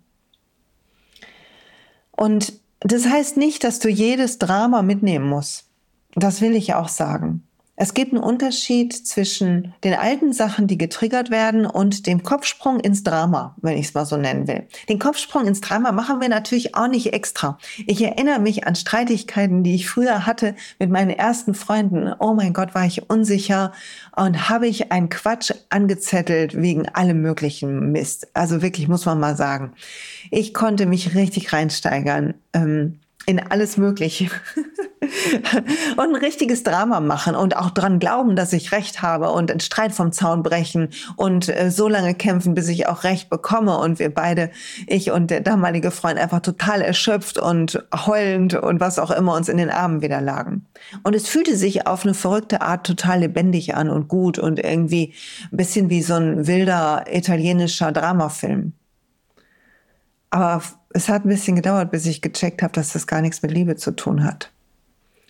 Und 2.12 2.54
das 2.82 3.08
heißt 3.08 3.38
nicht, 3.38 3.64
dass 3.64 3.80
du 3.80 3.90
jedes 3.90 4.38
Drama 4.38 4.82
mitnehmen 4.82 5.28
musst. 5.30 5.70
Das 6.16 6.42
will 6.42 6.56
ich 6.56 6.74
auch 6.74 6.90
sagen. 6.90 7.48
Es 7.82 7.94
gibt 7.94 8.12
einen 8.12 8.22
Unterschied 8.22 8.92
zwischen 8.92 9.74
den 9.86 9.94
alten 9.94 10.34
Sachen, 10.34 10.68
die 10.68 10.78
getriggert 10.78 11.32
werden, 11.32 11.66
und 11.66 12.08
dem 12.08 12.24
Kopfsprung 12.24 12.82
ins 12.82 13.04
Drama, 13.04 13.56
wenn 13.62 13.78
ich 13.78 13.88
es 13.88 13.94
mal 13.94 14.06
so 14.06 14.18
nennen 14.18 14.50
will. 14.50 14.68
Den 14.90 15.00
Kopfsprung 15.00 15.48
ins 15.48 15.62
Drama 15.62 15.94
machen 15.94 16.20
wir 16.20 16.28
natürlich 16.28 16.76
auch 16.76 16.90
nicht 16.90 17.14
extra. 17.14 17.58
Ich 17.88 18.02
erinnere 18.02 18.40
mich 18.40 18.68
an 18.68 18.76
Streitigkeiten, 18.76 19.64
die 19.64 19.76
ich 19.76 19.90
früher 19.90 20.26
hatte 20.26 20.56
mit 20.78 20.90
meinen 20.90 21.12
ersten 21.12 21.54
Freunden. 21.54 22.12
Oh 22.20 22.34
mein 22.34 22.52
Gott, 22.52 22.76
war 22.76 22.86
ich 22.86 23.10
unsicher 23.10 23.72
und 24.14 24.50
habe 24.50 24.68
ich 24.68 24.92
einen 24.92 25.08
Quatsch 25.08 25.54
angezettelt 25.70 26.62
wegen 26.62 26.90
allem 26.90 27.22
möglichen 27.22 27.94
Mist. 27.94 28.28
Also 28.34 28.62
wirklich, 28.62 28.90
muss 28.90 29.06
man 29.06 29.22
mal 29.22 29.38
sagen. 29.38 29.72
Ich 30.32 30.54
konnte 30.54 30.86
mich 30.86 31.16
richtig 31.16 31.54
reinsteigern. 31.54 32.34
Ähm, 32.52 33.00
in 33.30 33.40
alles 33.40 33.78
Mögliche. 33.78 34.26
und 35.98 36.00
ein 36.00 36.16
richtiges 36.16 36.64
Drama 36.64 37.00
machen 37.00 37.36
und 37.36 37.56
auch 37.56 37.70
dran 37.70 38.00
glauben, 38.00 38.36
dass 38.36 38.54
ich 38.54 38.72
Recht 38.72 39.04
habe 39.04 39.30
und 39.30 39.52
einen 39.52 39.60
Streit 39.60 39.92
vom 39.92 40.12
Zaun 40.12 40.42
brechen 40.42 40.90
und 41.16 41.48
äh, 41.48 41.70
so 41.70 41.88
lange 41.88 42.16
kämpfen, 42.16 42.56
bis 42.56 42.68
ich 42.70 42.88
auch 42.88 43.04
Recht 43.04 43.30
bekomme 43.30 43.78
und 43.78 44.00
wir 44.00 44.12
beide, 44.12 44.50
ich 44.88 45.12
und 45.12 45.30
der 45.30 45.42
damalige 45.42 45.92
Freund, 45.92 46.18
einfach 46.18 46.40
total 46.40 46.82
erschöpft 46.82 47.38
und 47.38 47.84
heulend 47.94 48.56
und 48.56 48.80
was 48.80 48.98
auch 48.98 49.12
immer 49.12 49.36
uns 49.36 49.48
in 49.48 49.58
den 49.58 49.70
Armen 49.70 50.02
wieder 50.02 50.22
lagen. 50.22 50.66
Und 51.04 51.16
es 51.16 51.28
fühlte 51.28 51.56
sich 51.56 51.86
auf 51.86 52.06
eine 52.06 52.16
verrückte 52.16 52.62
Art 52.62 52.88
total 52.88 53.20
lebendig 53.20 53.76
an 53.76 53.92
und 53.92 54.08
gut 54.08 54.40
und 54.40 54.58
irgendwie 54.58 55.14
ein 55.52 55.58
bisschen 55.58 55.92
wie 55.92 56.02
so 56.02 56.16
ein 56.16 56.48
wilder 56.48 57.06
italienischer 57.12 57.92
Dramafilm. 57.92 58.74
Aber 60.32 60.64
es 60.92 61.10
hat 61.10 61.26
ein 61.26 61.30
bisschen 61.30 61.56
gedauert, 61.56 61.92
bis 61.92 62.06
ich 62.06 62.22
gecheckt 62.22 62.62
habe, 62.62 62.74
dass 62.74 62.94
das 62.94 63.08
gar 63.08 63.22
nichts 63.22 63.42
mit 63.42 63.52
Liebe 63.52 63.76
zu 63.76 63.92
tun 63.92 64.24
hat. 64.24 64.52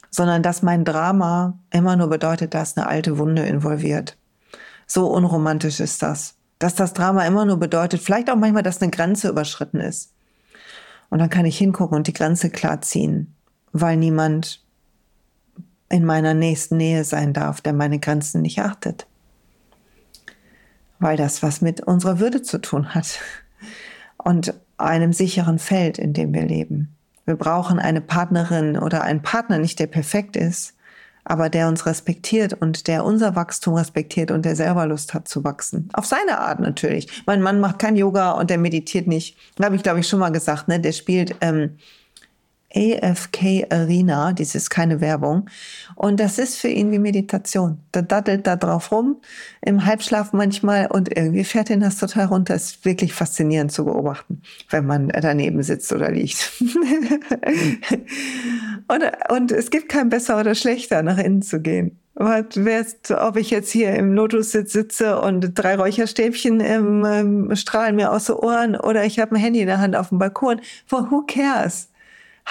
Sondern 0.09 0.41
dass 0.41 0.61
mein 0.61 0.85
Drama 0.85 1.59
immer 1.71 1.95
nur 1.95 2.09
bedeutet, 2.09 2.53
dass 2.53 2.77
eine 2.77 2.87
alte 2.87 3.17
Wunde 3.17 3.43
involviert. 3.43 4.17
So 4.87 5.07
unromantisch 5.07 5.79
ist 5.79 6.01
das. 6.01 6.35
Dass 6.57 6.75
das 6.75 6.93
Drama 6.93 7.25
immer 7.25 7.45
nur 7.45 7.57
bedeutet, 7.57 8.01
vielleicht 8.01 8.29
auch 8.29 8.35
manchmal, 8.35 8.63
dass 8.63 8.81
eine 8.81 8.91
Grenze 8.91 9.29
überschritten 9.29 9.79
ist. 9.79 10.13
Und 11.09 11.19
dann 11.19 11.29
kann 11.29 11.45
ich 11.45 11.57
hingucken 11.57 11.97
und 11.97 12.07
die 12.07 12.13
Grenze 12.13 12.49
klar 12.49 12.81
ziehen, 12.81 13.35
weil 13.71 13.97
niemand 13.97 14.63
in 15.89 16.05
meiner 16.05 16.33
nächsten 16.33 16.77
Nähe 16.77 17.03
sein 17.03 17.33
darf, 17.33 17.61
der 17.61 17.73
meine 17.73 17.99
Grenzen 17.99 18.41
nicht 18.41 18.59
achtet. 18.59 19.07
Weil 20.99 21.17
das 21.17 21.41
was 21.43 21.61
mit 21.61 21.81
unserer 21.81 22.19
Würde 22.19 22.41
zu 22.41 22.59
tun 22.59 22.93
hat 22.93 23.19
und 24.17 24.53
einem 24.79 25.13
sicheren 25.13 25.59
Feld, 25.59 25.97
in 25.97 26.13
dem 26.13 26.33
wir 26.33 26.45
leben. 26.45 26.95
Wir 27.25 27.35
brauchen 27.35 27.79
eine 27.79 28.01
Partnerin 28.01 28.77
oder 28.77 29.03
einen 29.03 29.21
Partner 29.21 29.59
nicht, 29.59 29.79
der 29.79 29.87
perfekt 29.87 30.35
ist, 30.35 30.75
aber 31.23 31.49
der 31.49 31.67
uns 31.67 31.85
respektiert 31.85 32.53
und 32.53 32.87
der 32.87 33.05
unser 33.05 33.35
Wachstum 33.35 33.75
respektiert 33.75 34.31
und 34.31 34.45
der 34.45 34.55
selber 34.55 34.87
Lust 34.87 35.13
hat 35.13 35.27
zu 35.27 35.43
wachsen. 35.43 35.89
Auf 35.93 36.05
seine 36.05 36.39
Art 36.39 36.59
natürlich. 36.59 37.23
Mein 37.27 37.41
Mann 37.41 37.59
macht 37.59 37.77
kein 37.77 37.95
Yoga 37.95 38.31
und 38.31 38.49
der 38.49 38.57
meditiert 38.57 39.05
nicht. 39.05 39.37
Da 39.57 39.65
habe 39.65 39.75
ich, 39.75 39.83
glaube 39.83 39.99
ich, 39.99 40.07
schon 40.07 40.19
mal 40.19 40.31
gesagt, 40.31 40.67
ne? 40.67 40.79
Der 40.79 40.91
spielt 40.91 41.35
ähm, 41.41 41.77
AFK 42.75 43.65
Arena, 43.69 44.33
dies 44.33 44.55
ist 44.55 44.69
keine 44.69 45.01
Werbung. 45.01 45.49
Und 45.95 46.19
das 46.19 46.37
ist 46.37 46.57
für 46.57 46.67
ihn 46.67 46.91
wie 46.91 46.99
Meditation. 46.99 47.79
Da 47.91 48.01
daddelt 48.01 48.45
da 48.47 48.55
drauf 48.55 48.91
rum, 48.91 49.17
im 49.61 49.85
Halbschlaf 49.85 50.33
manchmal 50.33 50.87
und 50.87 51.15
irgendwie 51.15 51.43
fährt 51.43 51.69
ihn 51.69 51.79
das 51.79 51.97
total 51.97 52.25
runter. 52.25 52.55
Ist 52.55 52.85
wirklich 52.85 53.13
faszinierend 53.13 53.71
zu 53.71 53.85
beobachten, 53.85 54.41
wenn 54.69 54.85
man 54.85 55.07
daneben 55.09 55.63
sitzt 55.63 55.91
oder 55.91 56.11
liegt. 56.11 56.51
und, 58.87 59.03
und 59.29 59.51
es 59.51 59.71
gibt 59.71 59.89
kein 59.89 60.09
besser 60.09 60.39
oder 60.39 60.55
schlechter, 60.55 61.01
nach 61.01 61.17
innen 61.17 61.41
zu 61.41 61.61
gehen. 61.61 61.99
Ob 62.15 63.37
ich 63.37 63.49
jetzt 63.49 63.71
hier 63.71 63.95
im 63.95 64.11
Lotus-Sitz 64.13 64.73
sitze 64.73 65.21
und 65.21 65.53
drei 65.53 65.75
Räucherstäbchen 65.75 66.59
ähm, 66.59 67.55
strahlen 67.55 67.95
mir 67.95 68.11
aus 68.11 68.25
den 68.25 68.35
Ohren 68.35 68.75
oder 68.75 69.05
ich 69.05 69.19
habe 69.19 69.35
ein 69.35 69.41
Handy 69.41 69.61
in 69.61 69.67
der 69.67 69.79
Hand 69.79 69.95
auf 69.95 70.09
dem 70.09 70.19
Balkon. 70.19 70.59
Who 70.89 71.23
cares? 71.25 71.88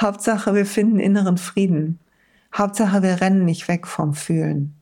Hauptsache, 0.01 0.55
wir 0.55 0.67
finden 0.67 1.01
inneren 1.01 1.39
Frieden. 1.39 1.99
Hauptsache, 2.55 3.03
wir 3.03 3.21
rennen 3.21 3.45
nicht 3.45 3.69
weg 3.69 3.87
vom 3.87 4.15
Fühlen. 4.15 4.75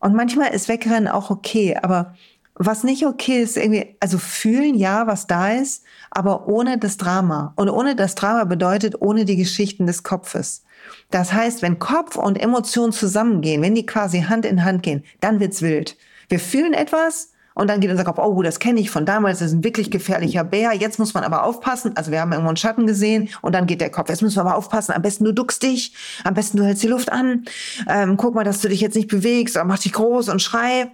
Und 0.00 0.14
manchmal 0.14 0.54
ist 0.54 0.68
Wegrennen 0.68 1.08
auch 1.08 1.30
okay, 1.30 1.76
aber 1.80 2.14
was 2.54 2.82
nicht 2.82 3.06
okay 3.06 3.40
ist, 3.42 3.56
irgendwie, 3.56 3.96
also 4.00 4.18
fühlen, 4.18 4.74
ja, 4.74 5.06
was 5.06 5.26
da 5.26 5.52
ist, 5.52 5.84
aber 6.10 6.48
ohne 6.48 6.78
das 6.78 6.96
Drama. 6.96 7.52
Und 7.56 7.68
ohne 7.68 7.94
das 7.94 8.14
Drama 8.16 8.44
bedeutet 8.44 9.00
ohne 9.00 9.24
die 9.24 9.36
Geschichten 9.36 9.86
des 9.86 10.02
Kopfes. 10.02 10.64
Das 11.10 11.32
heißt, 11.32 11.62
wenn 11.62 11.78
Kopf 11.78 12.16
und 12.16 12.40
Emotion 12.40 12.90
zusammengehen, 12.90 13.62
wenn 13.62 13.74
die 13.74 13.86
quasi 13.86 14.22
Hand 14.22 14.44
in 14.44 14.64
Hand 14.64 14.82
gehen, 14.82 15.04
dann 15.20 15.38
wird's 15.40 15.62
wild. 15.62 15.96
Wir 16.28 16.40
fühlen 16.40 16.74
etwas 16.74 17.32
und 17.58 17.68
dann 17.68 17.80
geht 17.80 17.90
unser 17.90 18.04
Kopf, 18.04 18.18
oh, 18.18 18.40
das 18.40 18.60
kenne 18.60 18.78
ich 18.78 18.88
von 18.88 19.04
damals, 19.04 19.40
das 19.40 19.48
ist 19.48 19.54
ein 19.54 19.64
wirklich 19.64 19.90
gefährlicher 19.90 20.44
Bär. 20.44 20.74
Jetzt 20.74 21.00
muss 21.00 21.12
man 21.12 21.24
aber 21.24 21.42
aufpassen. 21.42 21.90
Also 21.96 22.12
wir 22.12 22.20
haben 22.20 22.30
irgendwo 22.30 22.50
einen 22.50 22.56
Schatten 22.56 22.86
gesehen 22.86 23.30
und 23.42 23.52
dann 23.52 23.66
geht 23.66 23.80
der 23.80 23.90
Kopf, 23.90 24.08
jetzt 24.10 24.22
müssen 24.22 24.36
wir 24.36 24.42
aber 24.42 24.56
aufpassen. 24.56 24.92
Am 24.92 25.02
besten 25.02 25.24
du 25.24 25.32
duckst 25.32 25.64
dich, 25.64 25.92
am 26.22 26.34
besten 26.34 26.58
du 26.58 26.64
hältst 26.64 26.84
die 26.84 26.86
Luft 26.86 27.10
an. 27.10 27.46
Ähm, 27.88 28.16
guck 28.16 28.36
mal, 28.36 28.44
dass 28.44 28.60
du 28.60 28.68
dich 28.68 28.80
jetzt 28.80 28.94
nicht 28.94 29.08
bewegst, 29.08 29.56
oder 29.56 29.64
mach 29.64 29.80
dich 29.80 29.92
groß 29.92 30.28
und 30.28 30.40
schrei. 30.40 30.92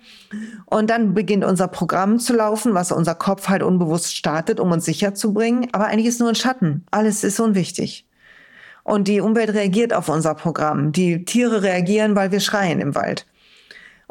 Und 0.64 0.88
dann 0.88 1.12
beginnt 1.12 1.44
unser 1.44 1.68
Programm 1.68 2.18
zu 2.18 2.32
laufen, 2.32 2.72
was 2.72 2.92
unser 2.92 3.14
Kopf 3.14 3.48
halt 3.48 3.62
unbewusst 3.62 4.16
startet, 4.16 4.58
um 4.58 4.72
uns 4.72 4.86
sicher 4.86 5.14
zu 5.14 5.34
bringen. 5.34 5.68
Aber 5.72 5.84
eigentlich 5.84 6.06
ist 6.06 6.20
nur 6.20 6.30
ein 6.30 6.34
Schatten. 6.34 6.86
Alles 6.90 7.24
ist 7.24 7.40
unwichtig. 7.40 8.06
Und 8.84 9.06
die 9.06 9.20
Umwelt 9.20 9.52
reagiert 9.52 9.92
auf 9.92 10.08
unser 10.08 10.34
Programm. 10.34 10.92
Die 10.92 11.26
Tiere 11.26 11.60
reagieren, 11.60 12.16
weil 12.16 12.32
wir 12.32 12.40
schreien 12.40 12.80
im 12.80 12.94
Wald. 12.94 13.26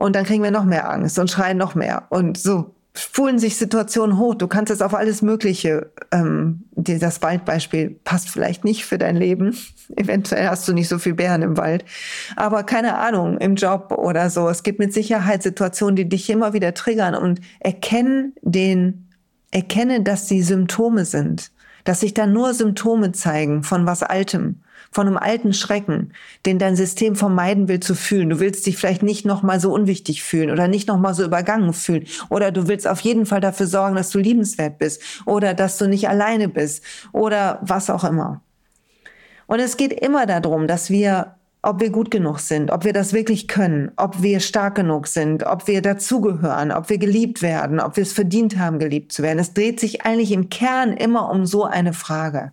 Und 0.04 0.18
dann 0.18 0.26
kriegen 0.26 0.44
wir 0.44 0.52
noch 0.52 0.66
mehr 0.66 0.90
Angst 0.90 1.18
und 1.18 1.32
schreien 1.32 1.56
noch 1.56 1.76
mehr. 1.76 2.08
Und 2.10 2.38
so 2.38 2.76
spulen 2.94 3.40
sich 3.40 3.56
Situationen 3.56 4.18
hoch. 4.18 4.36
Du 4.36 4.50
kannst 4.50 4.70
jetzt 4.70 4.84
auf 4.84 4.94
alles 4.94 5.22
Mögliche, 5.22 5.92
ähm, 6.12 6.66
das 6.76 7.22
Waldbeispiel 7.22 8.02
passt 8.04 8.30
vielleicht 8.30 8.66
nicht 8.66 8.84
für 8.84 8.98
dein 8.98 9.16
Leben. 9.16 9.56
Eventuell 9.96 10.50
hast 10.50 10.68
du 10.68 10.74
nicht 10.74 10.90
so 10.90 11.00
viel 11.00 11.14
Bären 11.14 11.42
im 11.42 11.56
Wald. 11.56 11.86
Aber 12.36 12.64
keine 12.64 12.98
Ahnung, 12.98 13.38
im 13.38 13.56
Job 13.56 13.94
oder 13.98 14.30
so. 14.30 14.50
Es 14.50 14.64
gibt 14.64 14.80
mit 14.80 14.94
Sicherheit 14.94 15.42
Situationen, 15.42 15.96
die 15.96 16.10
dich 16.10 16.30
immer 16.30 16.52
wieder 16.52 16.74
triggern 16.74 17.16
und 17.16 17.40
erkennen 17.62 18.34
den, 18.42 19.08
erkenne, 19.52 20.02
dass 20.02 20.28
sie 20.28 20.42
Symptome 20.42 21.06
sind. 21.06 21.50
Dass 21.86 22.02
sich 22.02 22.14
da 22.14 22.28
nur 22.28 22.54
Symptome 22.54 23.14
zeigen 23.14 23.64
von 23.64 23.86
was 23.86 24.04
Altem 24.04 24.64
von 24.94 25.08
einem 25.08 25.18
alten 25.18 25.54
Schrecken, 25.54 26.14
den 26.46 26.60
dein 26.60 26.76
System 26.76 27.16
vermeiden 27.16 27.68
will 27.68 27.80
zu 27.80 27.96
fühlen. 27.96 28.30
Du 28.30 28.40
willst 28.40 28.66
dich 28.66 28.78
vielleicht 28.78 29.04
nicht 29.04 29.26
nochmal 29.26 29.60
so 29.60 29.74
unwichtig 29.74 30.24
fühlen 30.24 30.52
oder 30.52 30.68
nicht 30.68 30.88
nochmal 30.88 31.14
so 31.14 31.24
übergangen 31.24 31.74
fühlen. 31.74 32.06
Oder 32.30 32.52
du 32.52 32.68
willst 32.68 32.88
auf 32.88 33.02
jeden 33.02 33.26
Fall 33.26 33.42
dafür 33.42 33.68
sorgen, 33.68 33.96
dass 33.96 34.12
du 34.12 34.20
liebenswert 34.20 34.78
bist 34.78 35.02
oder 35.26 35.54
dass 35.54 35.78
du 35.78 35.88
nicht 35.88 36.08
alleine 36.08 36.48
bist 36.48 36.84
oder 37.12 37.60
was 37.64 37.90
auch 37.90 38.04
immer. 38.04 38.42
Und 39.48 39.60
es 39.60 39.78
geht 39.78 39.94
immer 39.94 40.26
darum, 40.26 40.68
dass 40.68 40.90
wir 40.90 41.36
ob 41.66 41.80
wir 41.80 41.92
gut 41.92 42.12
genug 42.12 42.40
sind, 42.40 42.72
ob 42.72 42.84
wir 42.84 42.92
das 42.92 43.14
wirklich 43.14 43.48
können, 43.48 43.92
ob 43.96 44.22
wir 44.22 44.42
stark 44.42 44.76
genug 44.76 45.08
sind, 45.08 45.46
ob 45.46 45.66
wir 45.68 45.82
dazugehören, 45.82 46.74
ob 46.74 46.90
wir 46.90 46.98
geliebt 46.98 47.42
werden, 47.42 47.80
ob 47.80 47.96
wir 47.96 48.04
es 48.04 48.12
verdient 48.12 48.58
haben, 48.58 48.80
geliebt 48.80 49.14
zu 49.14 49.24
werden. 49.24 49.40
Es 49.40 49.54
dreht 49.54 49.80
sich 49.80 50.06
eigentlich 50.06 50.34
im 50.34 50.50
Kern 50.50 50.92
immer 50.92 51.32
um 51.32 51.46
so 51.46 51.64
eine 51.64 51.94
Frage. 51.94 52.52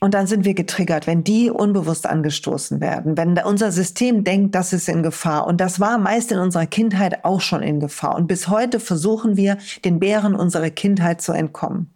Und 0.00 0.14
dann 0.14 0.26
sind 0.26 0.44
wir 0.44 0.54
getriggert, 0.54 1.06
wenn 1.06 1.24
die 1.24 1.50
unbewusst 1.50 2.06
angestoßen 2.06 2.80
werden, 2.80 3.16
wenn 3.16 3.38
unser 3.38 3.72
System 3.72 4.24
denkt, 4.24 4.54
das 4.54 4.72
ist 4.72 4.88
in 4.88 5.02
Gefahr. 5.02 5.46
Und 5.46 5.60
das 5.60 5.80
war 5.80 5.98
meist 5.98 6.32
in 6.32 6.38
unserer 6.38 6.66
Kindheit 6.66 7.24
auch 7.24 7.40
schon 7.40 7.62
in 7.62 7.80
Gefahr. 7.80 8.16
Und 8.16 8.26
bis 8.26 8.48
heute 8.48 8.80
versuchen 8.80 9.36
wir, 9.36 9.56
den 9.84 10.00
Bären 10.00 10.34
unserer 10.34 10.70
Kindheit 10.70 11.22
zu 11.22 11.32
entkommen. 11.32 11.93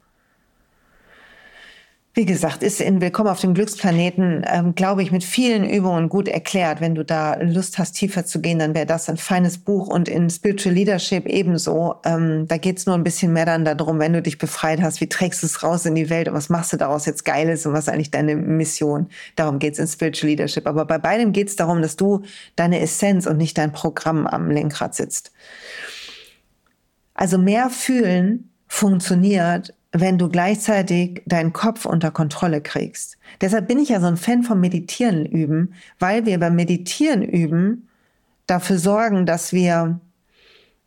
Wie 2.18 2.26
gesagt, 2.26 2.64
ist 2.64 2.80
in 2.80 3.00
Willkommen 3.00 3.28
auf 3.28 3.40
dem 3.40 3.54
Glücksplaneten, 3.54 4.44
ähm, 4.44 4.74
glaube 4.74 5.04
ich, 5.04 5.12
mit 5.12 5.22
vielen 5.22 5.62
Übungen 5.62 6.08
gut 6.08 6.26
erklärt. 6.26 6.80
Wenn 6.80 6.96
du 6.96 7.04
da 7.04 7.36
Lust 7.36 7.78
hast, 7.78 7.92
tiefer 7.92 8.26
zu 8.26 8.40
gehen, 8.40 8.58
dann 8.58 8.74
wäre 8.74 8.86
das 8.86 9.08
ein 9.08 9.16
feines 9.16 9.58
Buch. 9.58 9.86
Und 9.86 10.08
in 10.08 10.28
Spiritual 10.28 10.74
Leadership 10.74 11.26
ebenso. 11.26 11.94
Ähm, 12.04 12.48
da 12.48 12.56
geht 12.56 12.78
es 12.78 12.86
nur 12.86 12.96
ein 12.96 13.04
bisschen 13.04 13.32
mehr 13.32 13.46
dann 13.46 13.64
darum, 13.64 14.00
wenn 14.00 14.14
du 14.14 14.20
dich 14.20 14.36
befreit 14.36 14.82
hast, 14.82 15.00
wie 15.00 15.08
trägst 15.08 15.44
du 15.44 15.46
es 15.46 15.62
raus 15.62 15.86
in 15.86 15.94
die 15.94 16.10
Welt 16.10 16.26
und 16.26 16.34
was 16.34 16.48
machst 16.48 16.72
du 16.72 16.76
daraus 16.76 17.06
jetzt 17.06 17.24
Geiles 17.24 17.64
und 17.66 17.72
was 17.72 17.86
ist 17.86 17.88
eigentlich 17.90 18.10
deine 18.10 18.34
Mission. 18.34 19.10
Darum 19.36 19.60
geht 19.60 19.74
es 19.74 19.78
in 19.78 19.86
Spiritual 19.86 20.30
Leadership. 20.30 20.66
Aber 20.66 20.86
bei 20.86 20.98
beidem 20.98 21.30
geht 21.30 21.46
es 21.46 21.54
darum, 21.54 21.82
dass 21.82 21.94
du 21.94 22.22
deine 22.56 22.80
Essenz 22.80 23.28
und 23.28 23.36
nicht 23.36 23.56
dein 23.56 23.70
Programm 23.70 24.26
am 24.26 24.50
Lenkrad 24.50 24.96
sitzt. 24.96 25.30
Also 27.14 27.38
mehr 27.38 27.70
fühlen 27.70 28.50
funktioniert, 28.66 29.72
wenn 29.92 30.18
du 30.18 30.28
gleichzeitig 30.28 31.22
deinen 31.26 31.52
Kopf 31.52 31.86
unter 31.86 32.10
Kontrolle 32.10 32.60
kriegst. 32.60 33.16
Deshalb 33.40 33.68
bin 33.68 33.78
ich 33.78 33.88
ja 33.88 34.00
so 34.00 34.06
ein 34.06 34.16
Fan 34.16 34.42
vom 34.42 34.60
Meditieren 34.60 35.24
üben, 35.24 35.74
weil 35.98 36.26
wir 36.26 36.38
beim 36.38 36.56
Meditieren 36.56 37.22
üben 37.22 37.88
dafür 38.46 38.78
sorgen, 38.78 39.24
dass 39.24 39.52
wir 39.52 39.98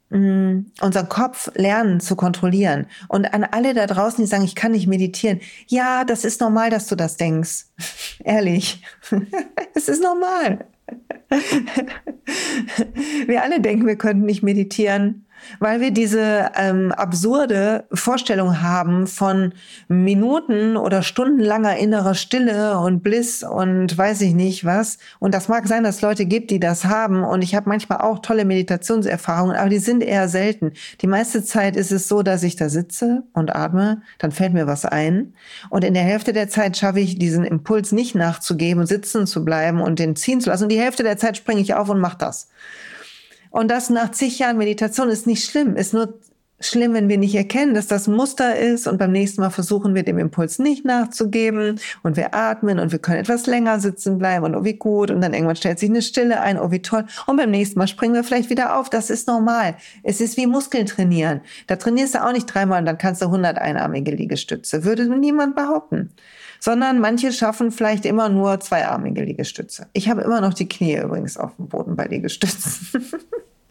mm, 0.09 0.59
unseren 0.81 1.09
Kopf 1.09 1.49
lernen 1.55 1.99
zu 1.99 2.15
kontrollieren. 2.15 2.85
Und 3.07 3.33
an 3.33 3.43
alle 3.43 3.73
da 3.73 3.87
draußen, 3.87 4.23
die 4.23 4.29
sagen, 4.29 4.43
ich 4.43 4.55
kann 4.55 4.73
nicht 4.73 4.87
meditieren. 4.87 5.39
Ja, 5.67 6.03
das 6.03 6.23
ist 6.23 6.39
normal, 6.39 6.69
dass 6.69 6.87
du 6.87 6.95
das 6.95 7.17
denkst. 7.17 7.65
Ehrlich. 8.23 8.83
es 9.73 9.89
ist 9.89 10.03
normal. 10.03 10.65
wir 13.25 13.41
alle 13.41 13.61
denken, 13.61 13.87
wir 13.87 13.95
könnten 13.95 14.25
nicht 14.25 14.43
meditieren 14.43 15.25
weil 15.59 15.81
wir 15.81 15.91
diese 15.91 16.51
ähm, 16.55 16.91
absurde 16.91 17.85
Vorstellung 17.93 18.61
haben 18.61 19.07
von 19.07 19.53
Minuten 19.87 20.77
oder 20.77 21.01
stundenlanger 21.01 21.77
innerer 21.77 22.15
Stille 22.15 22.77
und 22.79 23.01
Bliss 23.01 23.43
und 23.43 23.97
weiß 23.97 24.21
ich 24.21 24.33
nicht 24.33 24.65
was. 24.65 24.97
Und 25.19 25.33
das 25.33 25.47
mag 25.47 25.67
sein, 25.67 25.83
dass 25.83 25.97
es 25.97 26.01
Leute 26.01 26.25
gibt, 26.25 26.51
die 26.51 26.59
das 26.59 26.85
haben. 26.85 27.23
Und 27.23 27.43
ich 27.43 27.55
habe 27.55 27.69
manchmal 27.69 27.99
auch 27.99 28.19
tolle 28.19 28.45
Meditationserfahrungen, 28.45 29.55
aber 29.55 29.69
die 29.69 29.79
sind 29.79 30.01
eher 30.01 30.27
selten. 30.27 30.73
Die 31.01 31.07
meiste 31.07 31.43
Zeit 31.43 31.75
ist 31.75 31.91
es 31.91 32.07
so, 32.07 32.23
dass 32.23 32.43
ich 32.43 32.55
da 32.55 32.69
sitze 32.69 33.23
und 33.33 33.55
atme, 33.55 34.01
dann 34.19 34.31
fällt 34.31 34.53
mir 34.53 34.67
was 34.67 34.85
ein. 34.85 35.33
Und 35.69 35.83
in 35.83 35.93
der 35.93 36.03
Hälfte 36.03 36.33
der 36.33 36.49
Zeit 36.49 36.77
schaffe 36.77 36.99
ich 36.99 37.17
diesen 37.17 37.43
Impuls 37.43 37.91
nicht 37.91 38.15
nachzugeben, 38.15 38.85
sitzen 38.85 39.27
zu 39.27 39.43
bleiben 39.45 39.81
und 39.81 39.99
den 39.99 40.15
ziehen 40.15 40.41
zu 40.41 40.49
lassen. 40.49 40.63
Und 40.63 40.71
die 40.71 40.79
Hälfte 40.79 41.03
der 41.03 41.17
Zeit 41.17 41.37
springe 41.37 41.61
ich 41.61 41.73
auf 41.73 41.89
und 41.89 41.99
mache 41.99 42.17
das. 42.17 42.49
Und 43.51 43.69
das 43.69 43.89
nach 43.89 44.11
zig 44.11 44.39
Jahren 44.39 44.57
Meditation 44.57 45.09
ist 45.09 45.27
nicht 45.27 45.45
schlimm, 45.45 45.75
ist 45.75 45.93
nur 45.93 46.19
schlimm, 46.63 46.93
wenn 46.93 47.09
wir 47.09 47.17
nicht 47.17 47.35
erkennen, 47.35 47.73
dass 47.73 47.87
das 47.87 48.07
Muster 48.07 48.57
ist. 48.57 48.87
Und 48.87 48.97
beim 48.97 49.11
nächsten 49.11 49.41
Mal 49.41 49.49
versuchen 49.49 49.95
wir 49.95 50.03
dem 50.03 50.17
Impuls 50.17 50.59
nicht 50.59 50.85
nachzugeben. 50.85 51.79
Und 52.03 52.17
wir 52.17 52.33
atmen 52.33 52.79
und 52.79 52.91
wir 52.91 52.99
können 52.99 53.19
etwas 53.19 53.47
länger 53.47 53.79
sitzen 53.79 54.17
bleiben. 54.17 54.45
Und 54.45 54.55
oh 54.55 54.63
wie 54.63 54.73
gut. 54.73 55.11
Und 55.11 55.21
dann 55.21 55.33
irgendwann 55.33 55.55
stellt 55.55 55.79
sich 55.79 55.89
eine 55.89 56.01
Stille 56.01 56.41
ein, 56.41 56.59
oh 56.59 56.71
wie 56.71 56.81
toll. 56.81 57.05
Und 57.27 57.37
beim 57.37 57.51
nächsten 57.51 57.79
Mal 57.79 57.87
springen 57.87 58.13
wir 58.13 58.23
vielleicht 58.23 58.49
wieder 58.49 58.77
auf, 58.77 58.89
das 58.89 59.09
ist 59.09 59.27
normal. 59.27 59.75
Es 60.03 60.21
ist 60.21 60.37
wie 60.37 60.47
Muskeln 60.47 60.85
trainieren. 60.85 61.41
Da 61.67 61.75
trainierst 61.75 62.15
du 62.15 62.23
auch 62.23 62.31
nicht 62.31 62.45
dreimal 62.45 62.79
und 62.79 62.85
dann 62.85 62.97
kannst 62.97 63.21
du 63.21 63.25
100 63.25 63.57
einarmige 63.57 64.11
Liegestütze, 64.11 64.83
würde 64.83 65.07
niemand 65.17 65.55
behaupten 65.55 66.11
sondern 66.61 66.99
manche 66.99 67.33
schaffen 67.33 67.71
vielleicht 67.71 68.05
immer 68.05 68.29
nur 68.29 68.59
zweiarmige 68.59 69.23
Liegestütze. 69.23 69.87
Ich 69.93 70.07
habe 70.09 70.21
immer 70.21 70.41
noch 70.41 70.53
die 70.53 70.69
Knie 70.69 70.95
übrigens 70.95 71.35
auf 71.35 71.55
dem 71.55 71.67
Boden 71.67 71.95
bei 71.95 72.05
Liegestützen. 72.05 73.03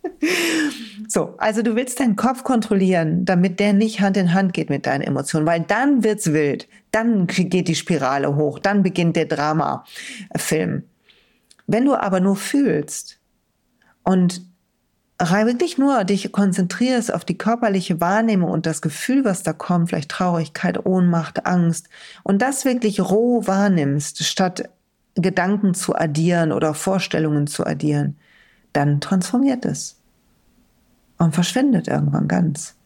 so, 1.08 1.34
also 1.38 1.62
du 1.62 1.76
willst 1.76 2.00
deinen 2.00 2.16
Kopf 2.16 2.42
kontrollieren, 2.42 3.24
damit 3.24 3.60
der 3.60 3.74
nicht 3.74 4.00
Hand 4.00 4.16
in 4.16 4.34
Hand 4.34 4.54
geht 4.54 4.70
mit 4.70 4.86
deinen 4.86 5.02
Emotionen, 5.02 5.46
weil 5.46 5.60
dann 5.60 6.02
wird's 6.02 6.32
wild. 6.32 6.66
Dann 6.90 7.28
geht 7.28 7.68
die 7.68 7.76
Spirale 7.76 8.34
hoch, 8.34 8.58
dann 8.58 8.82
beginnt 8.82 9.14
der 9.14 9.26
Drama-Film. 9.26 10.82
Wenn 11.68 11.84
du 11.84 11.94
aber 11.94 12.18
nur 12.18 12.34
fühlst 12.34 13.20
und 14.02 14.42
wirklich 15.20 15.76
nur 15.76 16.04
dich 16.04 16.32
konzentrierst 16.32 17.12
auf 17.12 17.24
die 17.24 17.36
körperliche 17.36 18.00
Wahrnehmung 18.00 18.50
und 18.50 18.66
das 18.66 18.80
Gefühl, 18.80 19.24
was 19.24 19.42
da 19.42 19.52
kommt, 19.52 19.90
vielleicht 19.90 20.10
Traurigkeit, 20.10 20.86
Ohnmacht, 20.86 21.46
Angst, 21.46 21.88
und 22.22 22.40
das 22.40 22.64
wirklich 22.64 23.00
roh 23.00 23.46
wahrnimmst, 23.46 24.24
statt 24.24 24.70
Gedanken 25.14 25.74
zu 25.74 25.94
addieren 25.94 26.52
oder 26.52 26.72
Vorstellungen 26.72 27.46
zu 27.46 27.66
addieren, 27.66 28.16
dann 28.72 29.00
transformiert 29.00 29.64
es 29.66 29.96
und 31.18 31.34
verschwindet 31.34 31.88
irgendwann 31.88 32.28
ganz. 32.28 32.76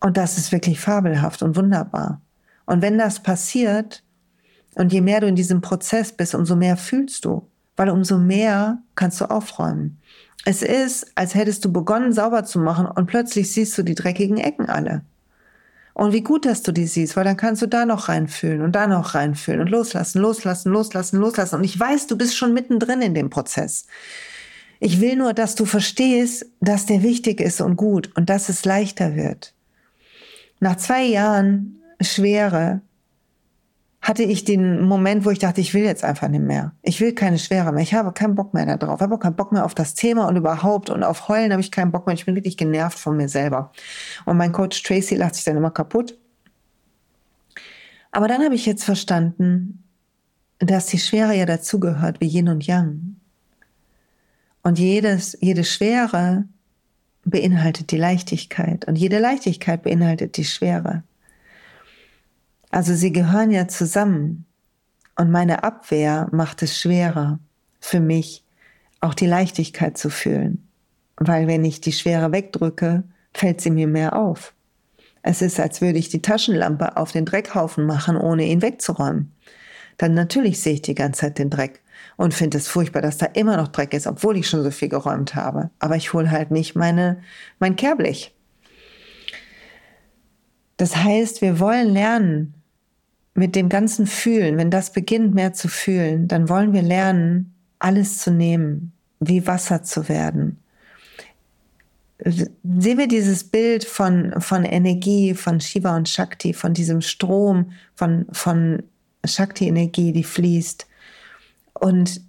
Und 0.00 0.16
das 0.16 0.38
ist 0.38 0.52
wirklich 0.52 0.78
fabelhaft 0.80 1.42
und 1.42 1.56
wunderbar. 1.56 2.20
Und 2.66 2.82
wenn 2.82 2.98
das 2.98 3.20
passiert, 3.20 4.02
und 4.74 4.92
je 4.92 5.00
mehr 5.00 5.20
du 5.20 5.26
in 5.26 5.36
diesem 5.36 5.60
Prozess 5.60 6.12
bist, 6.12 6.34
umso 6.34 6.56
mehr 6.56 6.76
fühlst 6.76 7.24
du, 7.24 7.48
weil 7.76 7.90
umso 7.90 8.18
mehr 8.18 8.78
kannst 8.94 9.20
du 9.20 9.24
aufräumen. 9.24 9.98
Es 10.44 10.62
ist, 10.62 11.06
als 11.14 11.34
hättest 11.34 11.64
du 11.64 11.72
begonnen, 11.72 12.12
sauber 12.12 12.44
zu 12.44 12.58
machen 12.58 12.86
und 12.86 13.06
plötzlich 13.06 13.52
siehst 13.52 13.76
du 13.78 13.82
die 13.82 13.94
dreckigen 13.94 14.36
Ecken 14.36 14.68
alle. 14.68 15.02
Und 15.94 16.12
wie 16.12 16.22
gut, 16.22 16.44
dass 16.44 16.62
du 16.62 16.72
die 16.72 16.88
siehst, 16.88 17.16
weil 17.16 17.24
dann 17.24 17.36
kannst 17.36 17.62
du 17.62 17.68
da 17.68 17.86
noch 17.86 18.08
reinfühlen 18.08 18.62
und 18.62 18.72
da 18.72 18.88
noch 18.88 19.14
reinfühlen 19.14 19.60
und 19.60 19.70
loslassen, 19.70 20.20
loslassen, 20.20 20.72
loslassen, 20.72 21.18
loslassen. 21.18 21.56
Und 21.56 21.64
ich 21.64 21.78
weiß, 21.78 22.08
du 22.08 22.18
bist 22.18 22.36
schon 22.36 22.52
mittendrin 22.52 23.00
in 23.00 23.14
dem 23.14 23.30
Prozess. 23.30 23.86
Ich 24.80 25.00
will 25.00 25.16
nur, 25.16 25.34
dass 25.34 25.54
du 25.54 25.64
verstehst, 25.64 26.46
dass 26.60 26.86
der 26.86 27.02
wichtig 27.04 27.40
ist 27.40 27.60
und 27.60 27.76
gut 27.76 28.10
und 28.16 28.28
dass 28.28 28.48
es 28.48 28.64
leichter 28.64 29.14
wird. 29.14 29.54
Nach 30.58 30.76
zwei 30.76 31.04
Jahren 31.04 31.78
Schwere 32.00 32.80
hatte 34.04 34.22
ich 34.22 34.44
den 34.44 34.82
Moment, 34.82 35.24
wo 35.24 35.30
ich 35.30 35.38
dachte, 35.38 35.62
ich 35.62 35.72
will 35.72 35.82
jetzt 35.82 36.04
einfach 36.04 36.28
nicht 36.28 36.44
mehr. 36.44 36.72
Ich 36.82 37.00
will 37.00 37.14
keine 37.14 37.38
Schwere 37.38 37.72
mehr. 37.72 37.82
Ich 37.82 37.94
habe 37.94 38.12
keinen 38.12 38.34
Bock 38.34 38.52
mehr 38.52 38.76
darauf. 38.76 39.00
Ich 39.00 39.02
habe 39.02 39.14
auch 39.14 39.18
keinen 39.18 39.34
Bock 39.34 39.50
mehr 39.50 39.64
auf 39.64 39.74
das 39.74 39.94
Thema 39.94 40.28
und 40.28 40.36
überhaupt. 40.36 40.90
Und 40.90 41.02
auf 41.02 41.28
Heulen 41.28 41.52
habe 41.52 41.62
ich 41.62 41.70
keinen 41.70 41.90
Bock 41.90 42.06
mehr. 42.06 42.14
Ich 42.14 42.26
bin 42.26 42.34
wirklich 42.34 42.58
genervt 42.58 42.98
von 42.98 43.16
mir 43.16 43.30
selber. 43.30 43.72
Und 44.26 44.36
mein 44.36 44.52
Coach 44.52 44.82
Tracy 44.82 45.14
lacht 45.14 45.36
sich 45.36 45.44
dann 45.44 45.56
immer 45.56 45.70
kaputt. 45.70 46.18
Aber 48.10 48.28
dann 48.28 48.44
habe 48.44 48.54
ich 48.54 48.66
jetzt 48.66 48.84
verstanden, 48.84 49.82
dass 50.58 50.84
die 50.84 50.98
Schwere 50.98 51.34
ja 51.34 51.46
dazugehört, 51.46 52.20
wie 52.20 52.28
Yin 52.28 52.50
und 52.50 52.66
Yang. 52.66 53.16
Und 54.62 54.78
jedes, 54.78 55.34
jede 55.40 55.64
Schwere 55.64 56.44
beinhaltet 57.24 57.90
die 57.90 57.96
Leichtigkeit. 57.96 58.84
Und 58.84 58.96
jede 58.96 59.18
Leichtigkeit 59.18 59.82
beinhaltet 59.82 60.36
die 60.36 60.44
Schwere. 60.44 61.04
Also 62.74 62.92
sie 62.96 63.12
gehören 63.12 63.52
ja 63.52 63.68
zusammen. 63.68 64.46
Und 65.14 65.30
meine 65.30 65.62
Abwehr 65.62 66.26
macht 66.32 66.60
es 66.60 66.76
schwerer 66.76 67.38
für 67.78 68.00
mich, 68.00 68.42
auch 69.00 69.14
die 69.14 69.28
Leichtigkeit 69.28 69.96
zu 69.96 70.10
fühlen. 70.10 70.66
Weil 71.16 71.46
wenn 71.46 71.64
ich 71.64 71.80
die 71.80 71.92
Schwere 71.92 72.32
wegdrücke, 72.32 73.04
fällt 73.32 73.60
sie 73.60 73.70
mir 73.70 73.86
mehr 73.86 74.16
auf. 74.16 74.54
Es 75.22 75.40
ist, 75.40 75.60
als 75.60 75.82
würde 75.82 76.00
ich 76.00 76.08
die 76.08 76.20
Taschenlampe 76.20 76.96
auf 76.96 77.12
den 77.12 77.24
Dreckhaufen 77.24 77.86
machen, 77.86 78.16
ohne 78.16 78.44
ihn 78.44 78.60
wegzuräumen. 78.60 79.30
Dann 79.96 80.14
natürlich 80.14 80.60
sehe 80.60 80.74
ich 80.74 80.82
die 80.82 80.96
ganze 80.96 81.20
Zeit 81.20 81.38
den 81.38 81.50
Dreck 81.50 81.80
und 82.16 82.34
finde 82.34 82.58
es 82.58 82.66
furchtbar, 82.66 83.02
dass 83.02 83.18
da 83.18 83.26
immer 83.26 83.56
noch 83.56 83.68
Dreck 83.68 83.94
ist, 83.94 84.08
obwohl 84.08 84.36
ich 84.36 84.48
schon 84.48 84.64
so 84.64 84.72
viel 84.72 84.88
geräumt 84.88 85.36
habe. 85.36 85.70
Aber 85.78 85.94
ich 85.94 86.12
hole 86.12 86.28
halt 86.28 86.50
nicht 86.50 86.74
meine, 86.74 87.22
mein 87.60 87.76
Kehrblech. 87.76 88.34
Das 90.76 90.96
heißt, 90.96 91.40
wir 91.40 91.60
wollen 91.60 91.90
lernen, 91.90 92.54
mit 93.34 93.56
dem 93.56 93.68
ganzen 93.68 94.06
Fühlen, 94.06 94.56
wenn 94.56 94.70
das 94.70 94.92
beginnt 94.92 95.34
mehr 95.34 95.52
zu 95.52 95.68
fühlen, 95.68 96.28
dann 96.28 96.48
wollen 96.48 96.72
wir 96.72 96.82
lernen, 96.82 97.54
alles 97.78 98.18
zu 98.18 98.30
nehmen, 98.30 98.92
wie 99.20 99.46
Wasser 99.46 99.82
zu 99.82 100.08
werden. 100.08 100.58
Sehen 102.18 102.98
wir 102.98 103.08
dieses 103.08 103.44
Bild 103.44 103.84
von, 103.84 104.40
von 104.40 104.64
Energie, 104.64 105.34
von 105.34 105.60
Shiva 105.60 105.96
und 105.96 106.08
Shakti, 106.08 106.54
von 106.54 106.72
diesem 106.72 107.00
Strom, 107.00 107.72
von, 107.94 108.26
von 108.30 108.82
Shakti-Energie, 109.24 110.12
die 110.12 110.24
fließt. 110.24 110.86
Und 111.74 112.20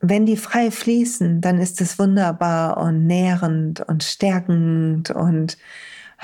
wenn 0.00 0.26
die 0.26 0.36
frei 0.36 0.70
fließen, 0.70 1.42
dann 1.42 1.58
ist 1.58 1.80
es 1.80 1.98
wunderbar 1.98 2.78
und 2.78 3.06
nährend 3.06 3.80
und 3.80 4.02
stärkend 4.02 5.10
und 5.10 5.58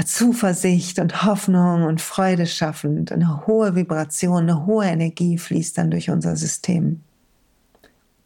Zuversicht 0.04 0.98
und 0.98 1.24
Hoffnung 1.24 1.84
und 1.84 2.00
Freude 2.00 2.46
schaffend. 2.46 3.12
Eine 3.12 3.46
hohe 3.46 3.74
Vibration, 3.74 4.42
eine 4.42 4.66
hohe 4.66 4.86
Energie 4.86 5.38
fließt 5.38 5.78
dann 5.78 5.90
durch 5.90 6.10
unser 6.10 6.36
System. 6.36 7.00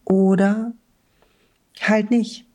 Oder 0.05 0.73
halt 1.81 2.11
nicht. 2.11 2.47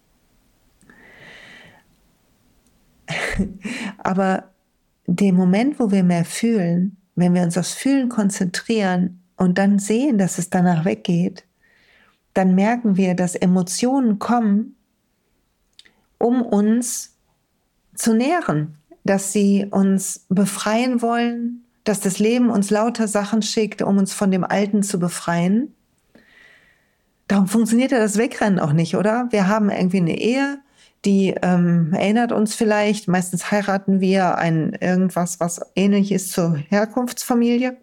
Aber 3.98 4.50
der 5.08 5.34
Moment, 5.34 5.80
wo 5.80 5.92
wir 5.92 6.04
mehr 6.04 6.26
fühlen, 6.26 6.98
wenn 7.16 7.34
wir 7.34 7.42
uns 7.42 7.58
aufs 7.58 7.74
Fühlen 7.74 8.10
konzentrieren 8.10 9.22
und 9.36 9.58
dann 9.58 9.80
sehen, 9.80 10.18
dass 10.18 10.38
es 10.38 10.50
danach 10.50 10.86
weggeht, 10.86 11.46
dann 12.34 12.56
merken 12.56 12.96
wir, 12.96 13.16
dass 13.16 13.36
Emotionen 13.36 14.20
kommen, 14.20 14.76
um 16.18 16.42
uns 16.42 17.16
zu 17.96 18.14
nähren, 18.14 18.79
dass 19.04 19.32
sie 19.32 19.68
uns 19.70 20.26
befreien 20.30 21.02
wollen, 21.02 21.64
dass 21.84 22.00
das 22.00 22.20
Leben 22.20 22.50
uns 22.50 22.70
lauter 22.70 23.08
Sachen 23.08 23.42
schickt, 23.42 23.82
um 23.82 23.98
uns 23.98 24.14
von 24.14 24.32
dem 24.32 24.44
Alten 24.44 24.84
zu 24.84 25.00
befreien. 25.00 25.74
Darum 27.28 27.48
funktioniert 27.48 27.92
ja 27.92 28.00
das 28.00 28.18
Wegrennen 28.18 28.60
auch 28.60 28.74
nicht, 28.74 28.96
oder? 28.96 29.28
Wir 29.32 29.48
haben 29.48 29.70
irgendwie 29.70 29.98
eine 29.98 30.20
Ehe, 30.20 30.60
die 31.06 31.36
ähm, 31.42 31.94
erinnert 31.94 32.32
uns 32.32 32.56
vielleicht, 32.56 33.08
meistens 33.08 33.52
heiraten 33.52 34.02
wir 34.02 34.38
ein 34.38 34.76
irgendwas, 34.80 35.40
was 35.40 35.62
ähnlich 35.76 36.12
ist 36.12 36.32
zur 36.32 36.58
Herkunftsfamilie. 36.58 37.78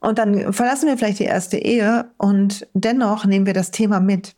Und 0.00 0.18
dann 0.18 0.52
verlassen 0.52 0.86
wir 0.88 0.96
vielleicht 0.96 1.18
die 1.18 1.24
erste 1.24 1.58
Ehe 1.58 2.10
und 2.18 2.66
dennoch 2.72 3.24
nehmen 3.24 3.46
wir 3.46 3.54
das 3.54 3.70
Thema 3.70 4.00
mit. 4.00 4.34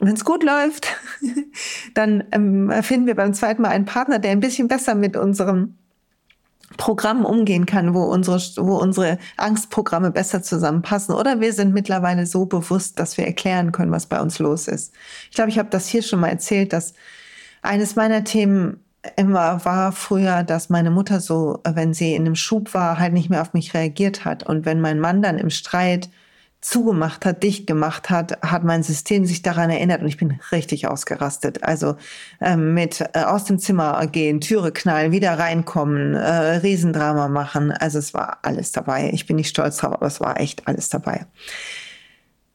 Wenn 0.00 0.14
es 0.14 0.24
gut 0.24 0.44
läuft, 0.44 0.88
dann 1.94 2.24
ähm, 2.32 2.72
finden 2.82 3.06
wir 3.06 3.16
beim 3.16 3.34
zweiten 3.34 3.62
Mal 3.62 3.70
einen 3.70 3.84
Partner, 3.84 4.18
der 4.18 4.30
ein 4.30 4.40
bisschen 4.40 4.68
besser 4.68 4.94
mit 4.94 5.16
unserem 5.16 5.74
Programm 6.76 7.24
umgehen 7.24 7.66
kann, 7.66 7.94
wo 7.94 8.04
unsere, 8.04 8.38
wo 8.58 8.76
unsere 8.76 9.18
Angstprogramme 9.36 10.10
besser 10.10 10.42
zusammenpassen. 10.42 11.14
Oder 11.14 11.40
wir 11.40 11.52
sind 11.52 11.72
mittlerweile 11.72 12.26
so 12.26 12.46
bewusst, 12.46 13.00
dass 13.00 13.16
wir 13.16 13.26
erklären 13.26 13.72
können, 13.72 13.90
was 13.90 14.06
bei 14.06 14.20
uns 14.20 14.38
los 14.38 14.68
ist. 14.68 14.94
Ich 15.30 15.34
glaube, 15.34 15.50
ich 15.50 15.58
habe 15.58 15.70
das 15.70 15.88
hier 15.88 16.02
schon 16.02 16.20
mal 16.20 16.28
erzählt, 16.28 16.72
dass 16.72 16.94
eines 17.62 17.96
meiner 17.96 18.22
Themen 18.22 18.84
immer 19.16 19.64
war 19.64 19.92
früher, 19.92 20.42
dass 20.42 20.68
meine 20.68 20.90
Mutter 20.90 21.20
so, 21.20 21.60
wenn 21.64 21.94
sie 21.94 22.14
in 22.14 22.26
einem 22.26 22.34
Schub 22.34 22.74
war, 22.74 22.98
halt 22.98 23.12
nicht 23.12 23.30
mehr 23.30 23.42
auf 23.42 23.54
mich 23.54 23.74
reagiert 23.74 24.24
hat. 24.24 24.42
Und 24.42 24.66
wenn 24.66 24.80
mein 24.80 25.00
Mann 25.00 25.22
dann 25.22 25.38
im 25.38 25.50
Streit 25.50 26.10
zugemacht 26.60 27.24
hat, 27.24 27.42
dicht 27.42 27.66
gemacht 27.66 28.10
hat, 28.10 28.42
hat 28.42 28.64
mein 28.64 28.82
System 28.82 29.24
sich 29.24 29.42
daran 29.42 29.70
erinnert 29.70 30.02
und 30.02 30.08
ich 30.08 30.16
bin 30.16 30.40
richtig 30.50 30.88
ausgerastet. 30.88 31.62
Also 31.62 31.96
ähm, 32.40 32.74
mit 32.74 33.00
äh, 33.14 33.20
aus 33.20 33.44
dem 33.44 33.58
Zimmer 33.58 34.04
gehen, 34.06 34.40
Türe 34.40 34.72
knallen, 34.72 35.12
wieder 35.12 35.38
reinkommen, 35.38 36.14
äh, 36.14 36.56
Riesendrama 36.58 37.28
machen. 37.28 37.70
Also 37.70 37.98
es 37.98 38.12
war 38.12 38.38
alles 38.42 38.72
dabei. 38.72 39.10
Ich 39.12 39.26
bin 39.26 39.36
nicht 39.36 39.50
stolz 39.50 39.76
drauf, 39.76 39.92
aber 39.92 40.06
es 40.06 40.20
war 40.20 40.40
echt 40.40 40.66
alles 40.66 40.88
dabei 40.88 41.26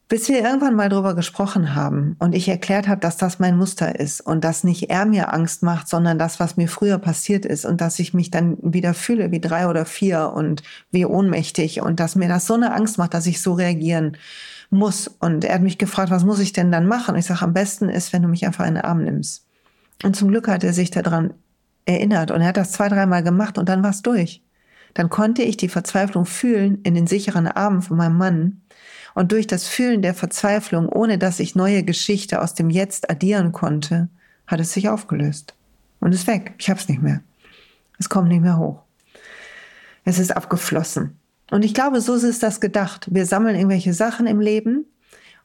bis 0.10 0.28
wir 0.30 0.44
irgendwann 0.44 0.76
mal 0.76 0.90
drüber 0.90 1.16
gesprochen 1.16 1.76
haben 1.76 2.16
und 2.20 2.36
ich 2.36 2.48
erklärt 2.48 2.88
habe, 2.88 3.00
dass 3.00 3.18
das 3.18 3.40
mein 3.40 3.58
Muster 3.58 4.00
ist 4.00 4.22
und 4.22 4.44
dass 4.44 4.64
nicht 4.64 4.90
er 4.90 5.06
mir 5.06 5.34
Angst 5.34 5.64
macht, 5.64 5.88
sondern 5.88 6.20
das, 6.20 6.40
was 6.40 6.58
mir 6.58 6.68
früher 6.68 6.98
passiert 6.98 7.46
ist 7.46 7.66
und 7.66 7.82
dass 7.82 8.00
ich 8.00 8.14
mich 8.14 8.30
dann 8.30 8.58
wieder 8.62 8.94
fühle 8.94 9.32
wie 9.32 9.40
drei 9.40 9.68
oder 9.68 9.86
vier 9.86 10.34
und 10.36 10.62
wie 10.92 11.06
ohnmächtig 11.06 11.82
und 11.82 12.00
dass 12.00 12.16
mir 12.16 12.28
das 12.28 12.46
so 12.46 12.54
eine 12.54 12.74
Angst 12.74 12.98
macht, 12.98 13.14
dass 13.14 13.26
ich 13.26 13.42
so 13.42 13.54
reagieren 13.54 14.18
muss. 14.70 15.08
Und 15.08 15.46
er 15.46 15.56
hat 15.56 15.62
mich 15.62 15.78
gefragt, 15.78 16.12
was 16.12 16.26
muss 16.26 16.40
ich 16.40 16.54
denn 16.54 16.72
dann 16.72 16.88
machen? 16.88 17.14
Und 17.14 17.20
ich 17.20 17.26
sage, 17.26 17.44
am 17.44 17.54
besten 17.54 17.90
ist, 17.90 18.12
wenn 18.12 18.22
du 18.22 18.28
mich 18.28 18.46
einfach 18.46 18.66
in 18.68 18.76
den 18.76 18.84
Arm 18.84 19.04
nimmst. 19.04 19.46
Und 20.04 20.16
zum 20.16 20.28
Glück 20.28 20.48
hat 20.48 20.64
er 20.64 20.74
sich 20.74 20.92
daran 20.92 21.34
erinnert 21.86 22.32
und 22.32 22.42
er 22.42 22.48
hat 22.48 22.58
das 22.58 22.72
zwei, 22.72 22.90
dreimal 22.90 23.24
gemacht 23.24 23.58
und 23.58 23.70
dann 23.70 23.84
war 23.84 23.92
es 23.92 24.02
durch. 24.02 24.42
Dann 24.94 25.10
konnte 25.10 25.42
ich 25.42 25.58
die 25.58 25.70
Verzweiflung 25.70 26.26
fühlen 26.26 26.80
in 26.84 26.94
den 26.94 27.08
sicheren 27.08 27.48
Armen 27.48 27.82
von 27.82 27.98
meinem 27.98 28.18
Mann 28.18 28.62
und 29.16 29.32
durch 29.32 29.48
das 29.48 29.68
Fühlen 29.68 30.02
der 30.02 30.14
Verzweiflung, 30.14 30.90
ohne 30.90 31.18
dass 31.18 31.40
ich 31.40 31.56
neue 31.56 31.84
Geschichte 31.84 32.42
aus 32.42 32.54
dem 32.54 32.70
Jetzt 32.70 33.10
addieren 33.10 33.52
konnte, 33.52 34.10
hat 34.48 34.60
es 34.60 34.74
sich 34.74 34.90
aufgelöst. 34.90 35.54
Und 36.00 36.14
ist 36.14 36.28
weg. 36.28 36.54
Ich 36.58 36.70
hab's 36.70 36.90
nicht 36.90 37.02
mehr. 37.02 37.22
Es 37.98 38.10
kommt 38.10 38.28
nicht 38.28 38.42
mehr 38.42 38.58
hoch. 38.58 38.82
Es 40.04 40.20
ist 40.20 40.36
abgeflossen. 40.36 41.18
Und 41.52 41.64
ich 41.64 41.74
glaube, 41.74 42.02
so 42.02 42.16
ist 42.16 42.44
das 42.44 42.60
gedacht. 42.60 43.08
Wir 43.12 43.26
sammeln 43.26 43.56
irgendwelche 43.56 43.94
Sachen 43.94 44.28
im 44.28 44.42
Leben 44.42 44.86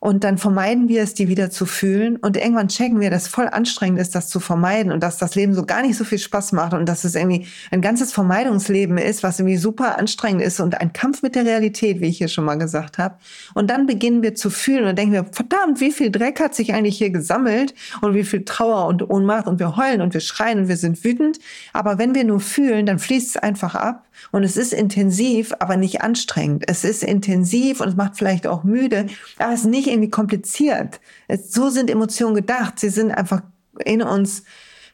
und 0.01 0.23
dann 0.23 0.39
vermeiden 0.39 0.89
wir 0.89 1.03
es, 1.03 1.15
die 1.15 1.29
wieder 1.29 1.51
zu 1.51 1.67
fühlen. 1.67 2.17
Und 2.17 2.37
irgendwann 2.37 2.69
checken 2.69 3.01
wir, 3.01 3.11
dass 3.11 3.27
voll 3.27 3.49
anstrengend 3.49 4.01
ist, 4.01 4.15
das 4.15 4.29
zu 4.29 4.39
vermeiden 4.39 4.93
und 4.93 5.03
dass 5.03 5.19
das 5.19 5.35
Leben 5.35 5.55
so 5.55 5.65
gar 5.65 5.83
nicht 5.83 5.97
so 5.97 6.05
viel 6.05 6.19
Spaß 6.19 6.53
macht 6.53 6.73
und 6.73 6.89
dass 6.89 7.03
es 7.03 7.17
irgendwie 7.17 7.47
ein 7.73 7.81
ganzes 7.81 8.13
Vermeidungsleben 8.13 8.97
ist, 8.97 9.25
was 9.25 9.41
irgendwie 9.41 9.57
super 9.57 9.99
anstrengend 9.99 10.43
ist 10.43 10.61
und 10.61 10.81
ein 10.81 10.93
Kampf 10.93 11.23
mit 11.23 11.35
der 11.35 11.45
Realität, 11.45 12.01
wie 12.01 12.07
ich 12.07 12.19
hier 12.19 12.29
schon 12.29 12.45
mal 12.45 12.57
gesagt 12.57 12.99
habe. 12.99 13.17
Und 13.55 13.71
dann 13.71 13.87
beginnen 13.87 14.23
wir 14.23 14.37
zu 14.37 14.51
fühlen 14.51 14.85
und 14.87 14.97
denken 14.97 15.15
wir, 15.15 15.25
verdammt, 15.33 15.81
wie 15.81 15.91
viel 15.91 16.13
Dreck 16.13 16.39
hat 16.39 16.55
sich 16.55 16.75
eigentlich 16.75 16.97
hier 16.97 17.11
gesammelt 17.11 17.75
und 18.01 18.15
wie 18.15 18.25
viel 18.25 18.45
Trauer 18.45 18.87
und 18.87 19.09
Ohnmacht 19.11 19.49
und 19.49 19.59
wir 19.59 19.77
heulen 19.77 20.01
und 20.01 20.15
wir 20.15 20.21
schreien 20.21 20.61
und 20.61 20.69
wir 20.69 20.77
sind 20.77 21.03
wütend. 21.03 21.39
Aber 21.73 21.99
wenn 21.99 22.15
wir 22.15 22.25
nur 22.25 22.41
fühlen, 22.41 22.87
dann 22.87 23.01
fließt 23.01 23.37
es 23.37 23.37
einfach 23.37 23.75
ab 23.75 24.08
und 24.31 24.45
es 24.45 24.57
ist 24.57 24.73
intensiv, 24.73 25.55
aber 25.59 25.77
nicht 25.77 26.03
anstrengend. 26.03 26.65
Es 26.67 26.85
ist 26.85 27.03
intensiv 27.03 27.81
und 27.81 27.89
es 27.89 27.97
macht 27.97 28.17
vielleicht 28.17 28.47
auch 28.47 28.65
müde, 28.65 29.07
aber 29.39 29.53
es 29.53 29.61
ist 29.61 29.67
nicht 29.67 29.89
irgendwie 29.89 30.11
kompliziert. 30.11 31.01
Es, 31.29 31.53
so 31.53 31.71
sind 31.71 31.91
Emotionen 31.91 32.35
gedacht. 32.35 32.79
Sie 32.79 32.91
sind 32.91 33.11
einfach 33.11 33.43
in 33.85 34.03
uns 34.03 34.45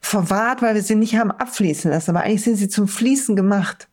verwahrt, 0.00 0.62
weil 0.62 0.74
wir 0.74 0.82
sie 0.82 0.94
nicht 0.94 1.16
haben 1.16 1.30
abfließen 1.30 1.90
lassen. 1.90 2.10
Aber 2.10 2.24
eigentlich 2.24 2.42
sind 2.42 2.56
sie 2.56 2.68
zum 2.68 2.88
Fließen 2.88 3.37
gemacht. 3.37 3.88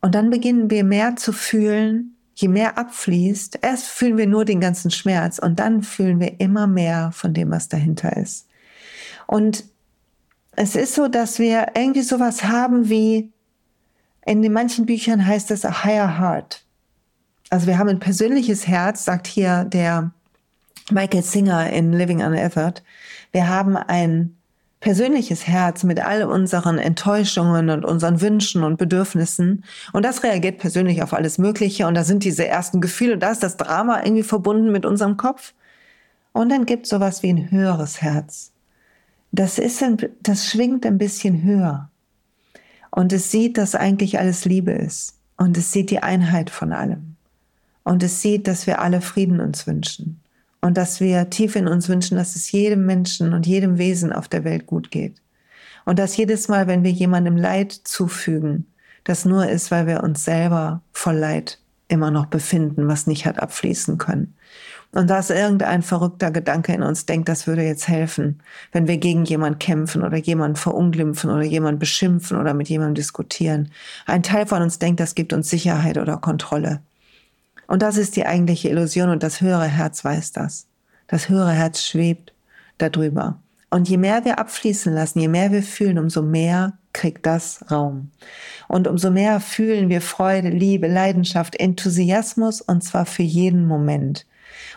Und 0.00 0.14
dann 0.14 0.30
beginnen 0.30 0.70
wir 0.70 0.84
mehr 0.84 1.16
zu 1.16 1.32
fühlen, 1.32 2.16
je 2.34 2.48
mehr 2.48 2.78
abfließt. 2.78 3.58
Erst 3.62 3.86
fühlen 3.86 4.16
wir 4.16 4.26
nur 4.26 4.44
den 4.44 4.60
ganzen 4.60 4.90
Schmerz 4.90 5.38
und 5.38 5.60
dann 5.60 5.82
fühlen 5.82 6.20
wir 6.20 6.40
immer 6.40 6.66
mehr 6.66 7.10
von 7.12 7.34
dem, 7.34 7.50
was 7.50 7.68
dahinter 7.68 8.16
ist. 8.16 8.46
Und 9.26 9.64
es 10.56 10.74
ist 10.74 10.94
so, 10.94 11.08
dass 11.08 11.38
wir 11.38 11.68
irgendwie 11.74 12.02
sowas 12.02 12.44
haben 12.44 12.88
wie 12.88 13.30
in 14.26 14.42
den 14.42 14.52
manchen 14.52 14.86
Büchern 14.86 15.26
heißt 15.26 15.50
es 15.50 15.64
a 15.64 15.84
higher 15.84 16.18
heart. 16.18 16.64
Also 17.48 17.66
wir 17.66 17.78
haben 17.78 17.88
ein 17.88 18.00
persönliches 18.00 18.66
Herz, 18.66 19.04
sagt 19.04 19.26
hier 19.26 19.64
der 19.64 20.12
Michael 20.90 21.22
Singer 21.22 21.70
in 21.70 21.92
Living 21.92 22.22
Unearthed. 22.22 22.82
Wir 23.32 23.48
haben 23.48 23.76
ein 23.76 24.36
persönliches 24.80 25.46
Herz 25.46 25.84
mit 25.84 26.00
all 26.00 26.24
unseren 26.24 26.78
Enttäuschungen 26.78 27.70
und 27.70 27.84
unseren 27.84 28.20
Wünschen 28.20 28.64
und 28.64 28.78
Bedürfnissen. 28.78 29.64
Und 29.92 30.04
das 30.04 30.22
reagiert 30.22 30.58
persönlich 30.58 31.02
auf 31.02 31.12
alles 31.12 31.38
Mögliche. 31.38 31.86
Und 31.86 31.94
da 31.94 32.04
sind 32.04 32.24
diese 32.24 32.46
ersten 32.46 32.80
Gefühle, 32.80 33.18
da 33.18 33.30
ist 33.30 33.42
das 33.42 33.56
Drama 33.56 34.02
irgendwie 34.02 34.22
verbunden 34.22 34.72
mit 34.72 34.86
unserem 34.86 35.16
Kopf. 35.16 35.52
Und 36.32 36.48
dann 36.50 36.64
gibt 36.64 36.84
es 36.84 36.90
sowas 36.90 37.22
wie 37.22 37.32
ein 37.32 37.50
höheres 37.50 38.00
Herz. 38.00 38.52
Das 39.32 39.58
ist, 39.58 39.82
ein, 39.82 39.98
das 40.22 40.46
schwingt 40.46 40.86
ein 40.86 40.98
bisschen 40.98 41.42
höher. 41.42 41.89
Und 42.90 43.12
es 43.12 43.30
sieht, 43.30 43.58
dass 43.58 43.74
eigentlich 43.74 44.18
alles 44.18 44.44
Liebe 44.44 44.72
ist. 44.72 45.14
Und 45.36 45.56
es 45.56 45.72
sieht 45.72 45.90
die 45.90 46.02
Einheit 46.02 46.50
von 46.50 46.72
allem. 46.72 47.16
Und 47.82 48.02
es 48.02 48.20
sieht, 48.20 48.46
dass 48.46 48.66
wir 48.66 48.80
alle 48.80 49.00
Frieden 49.00 49.40
uns 49.40 49.66
wünschen. 49.66 50.20
Und 50.60 50.76
dass 50.76 51.00
wir 51.00 51.30
tief 51.30 51.56
in 51.56 51.66
uns 51.66 51.88
wünschen, 51.88 52.16
dass 52.16 52.36
es 52.36 52.52
jedem 52.52 52.84
Menschen 52.84 53.32
und 53.32 53.46
jedem 53.46 53.78
Wesen 53.78 54.12
auf 54.12 54.28
der 54.28 54.44
Welt 54.44 54.66
gut 54.66 54.90
geht. 54.90 55.16
Und 55.86 55.98
dass 55.98 56.16
jedes 56.16 56.48
Mal, 56.48 56.66
wenn 56.66 56.84
wir 56.84 56.90
jemandem 56.90 57.36
Leid 57.36 57.72
zufügen, 57.72 58.66
das 59.04 59.24
nur 59.24 59.48
ist, 59.48 59.70
weil 59.70 59.86
wir 59.86 60.02
uns 60.02 60.24
selber 60.24 60.82
voll 60.92 61.16
Leid 61.16 61.58
immer 61.88 62.10
noch 62.10 62.26
befinden, 62.26 62.86
was 62.86 63.06
nicht 63.06 63.24
hat 63.24 63.40
abfließen 63.40 63.98
können. 63.98 64.34
Und 64.92 65.08
dass 65.08 65.30
irgendein 65.30 65.82
verrückter 65.82 66.32
Gedanke 66.32 66.72
in 66.72 66.82
uns 66.82 67.06
denkt, 67.06 67.28
das 67.28 67.46
würde 67.46 67.62
jetzt 67.62 67.86
helfen, 67.86 68.42
wenn 68.72 68.88
wir 68.88 68.96
gegen 68.96 69.24
jemand 69.24 69.60
kämpfen 69.60 70.02
oder 70.02 70.16
jemand 70.16 70.58
verunglimpfen 70.58 71.30
oder 71.30 71.42
jemand 71.42 71.78
beschimpfen 71.78 72.36
oder 72.36 72.54
mit 72.54 72.68
jemandem 72.68 72.96
diskutieren. 72.96 73.70
Ein 74.06 74.24
Teil 74.24 74.46
von 74.46 74.62
uns 74.62 74.80
denkt, 74.80 74.98
das 74.98 75.14
gibt 75.14 75.32
uns 75.32 75.48
Sicherheit 75.48 75.96
oder 75.96 76.16
Kontrolle. 76.16 76.80
Und 77.68 77.82
das 77.82 77.96
ist 77.96 78.16
die 78.16 78.26
eigentliche 78.26 78.68
Illusion 78.68 79.10
und 79.10 79.22
das 79.22 79.40
höhere 79.40 79.68
Herz 79.68 80.04
weiß 80.04 80.32
das. 80.32 80.66
Das 81.06 81.28
höhere 81.28 81.52
Herz 81.52 81.82
schwebt 81.82 82.32
darüber. 82.78 83.40
Und 83.70 83.88
je 83.88 83.96
mehr 83.96 84.24
wir 84.24 84.40
abfließen 84.40 84.92
lassen, 84.92 85.20
je 85.20 85.28
mehr 85.28 85.52
wir 85.52 85.62
fühlen, 85.62 86.00
umso 86.00 86.22
mehr 86.22 86.72
kriegt 86.92 87.26
das 87.26 87.70
Raum. 87.70 88.10
Und 88.66 88.88
umso 88.88 89.12
mehr 89.12 89.38
fühlen 89.38 89.88
wir 89.88 90.00
Freude, 90.00 90.48
Liebe, 90.48 90.88
Leidenschaft, 90.88 91.54
Enthusiasmus 91.60 92.60
und 92.60 92.82
zwar 92.82 93.06
für 93.06 93.22
jeden 93.22 93.66
Moment. 93.66 94.26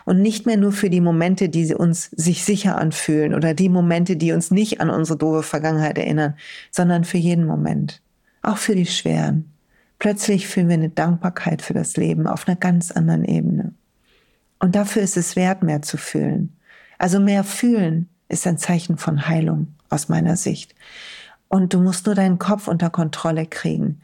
Und 0.04 0.20
nicht 0.20 0.46
mehr 0.46 0.56
nur 0.56 0.72
für 0.72 0.90
die 0.90 1.00
Momente, 1.00 1.48
die 1.48 1.74
uns 1.74 2.10
sich 2.10 2.44
sicher 2.44 2.78
anfühlen 2.78 3.34
oder 3.34 3.54
die 3.54 3.68
Momente, 3.68 4.16
die 4.16 4.32
uns 4.32 4.50
nicht 4.50 4.80
an 4.80 4.90
unsere 4.90 5.18
doofe 5.18 5.42
Vergangenheit 5.42 5.98
erinnern, 5.98 6.34
sondern 6.70 7.04
für 7.04 7.18
jeden 7.18 7.46
Moment. 7.46 8.02
Auch 8.42 8.58
für 8.58 8.74
die 8.74 8.86
schweren. 8.86 9.50
Plötzlich 9.98 10.48
fühlen 10.48 10.68
wir 10.68 10.74
eine 10.74 10.90
Dankbarkeit 10.90 11.62
für 11.62 11.74
das 11.74 11.96
Leben 11.96 12.26
auf 12.26 12.46
einer 12.46 12.56
ganz 12.56 12.90
anderen 12.90 13.24
Ebene. 13.24 13.72
Und 14.58 14.74
dafür 14.74 15.02
ist 15.02 15.16
es 15.16 15.36
wert, 15.36 15.62
mehr 15.62 15.82
zu 15.82 15.96
fühlen. 15.96 16.56
Also 16.98 17.20
mehr 17.20 17.44
fühlen 17.44 18.08
ist 18.28 18.46
ein 18.46 18.58
Zeichen 18.58 18.98
von 18.98 19.28
Heilung 19.28 19.68
aus 19.90 20.08
meiner 20.08 20.36
Sicht. 20.36 20.74
Und 21.48 21.72
du 21.72 21.80
musst 21.80 22.06
nur 22.06 22.14
deinen 22.14 22.38
Kopf 22.38 22.68
unter 22.68 22.90
Kontrolle 22.90 23.46
kriegen. 23.46 24.00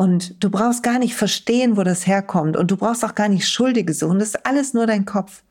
Und 0.00 0.42
du 0.42 0.50
brauchst 0.50 0.82
gar 0.82 0.98
nicht 0.98 1.14
verstehen, 1.14 1.76
wo 1.76 1.82
das 1.82 2.06
herkommt. 2.06 2.56
Und 2.56 2.70
du 2.70 2.76
brauchst 2.76 3.04
auch 3.04 3.14
gar 3.14 3.28
nicht 3.28 3.46
Schuldige 3.46 3.92
suchen. 3.92 4.18
Das 4.18 4.28
ist 4.28 4.46
alles 4.46 4.72
nur 4.72 4.86
dein 4.86 5.04
Kopf 5.04 5.42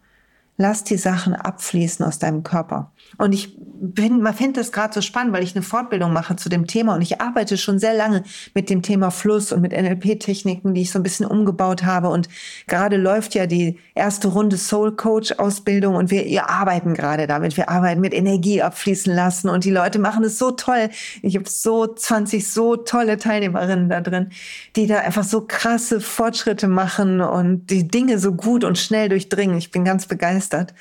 lass 0.59 0.83
die 0.83 0.97
Sachen 0.97 1.33
abfließen 1.33 2.05
aus 2.05 2.19
deinem 2.19 2.43
Körper. 2.43 2.91
Und 3.17 3.34
ich 3.34 3.56
bin, 3.58 4.22
man 4.22 4.34
findet 4.34 4.58
das 4.58 4.72
gerade 4.72 4.93
so 4.93 5.02
spannend, 5.02 5.34
weil 5.34 5.43
ich 5.43 5.56
eine 5.56 5.63
Fortbildung 5.63 6.13
mache 6.13 6.36
zu 6.36 6.50
dem 6.50 6.67
Thema 6.67 6.95
und 6.95 7.02
ich 7.02 7.22
arbeite 7.22 7.58
schon 7.58 7.80
sehr 7.80 7.93
lange 7.93 8.24
mit 8.54 8.69
dem 8.69 8.82
Thema 8.82 9.10
Fluss 9.10 9.52
und 9.52 9.62
mit 9.62 9.72
NLP-Techniken, 9.72 10.74
die 10.74 10.82
ich 10.82 10.91
so 10.91 11.00
ein 11.00 11.04
bisschen 11.04 11.26
umgebaut 11.26 11.84
habe. 11.84 12.10
Und 12.10 12.30
gerade 12.67 12.98
läuft 12.98 13.36
ja 13.36 13.45
die 13.45 13.80
erste 13.95 14.28
Runde 14.28 14.58
Soul 14.58 14.95
Coach 14.95 15.34
Ausbildung 15.34 15.95
und 15.95 16.12
wir, 16.12 16.26
wir 16.26 16.50
arbeiten 16.50 16.93
gerade 16.93 17.28
damit. 17.28 17.58
Wir 17.58 17.69
arbeiten 17.69 18.02
mit 18.02 18.13
Energie 18.13 18.62
abfließen 18.62 19.13
lassen 19.13 19.50
und 19.50 19.63
die 19.63 19.72
Leute 19.72 20.00
machen 20.00 20.24
es 20.24 20.38
so 20.38 20.52
toll. 20.52 20.89
Ich 21.22 21.36
habe 21.36 21.50
so 21.50 21.88
20 21.88 22.50
so 22.50 22.76
tolle 22.76 23.17
Teilnehmerinnen 23.17 23.89
da 23.89 24.02
drin, 24.02 24.30
die 24.76 24.88
da 24.88 25.00
einfach 25.00 25.24
so 25.24 25.41
krasse 25.41 26.02
Fortschritte 26.02 26.67
machen 26.67 27.22
und 27.22 27.67
die 27.67 27.88
Dinge 27.88 28.19
so 28.19 28.34
gut 28.34 28.63
und 28.63 28.78
schnell 28.78 29.10
durchdringen. 29.10 29.58
Ich 29.58 29.72
bin 29.72 29.86
ganz 29.86 30.06
begeistert 30.06 30.19
begeistert. 30.19 30.74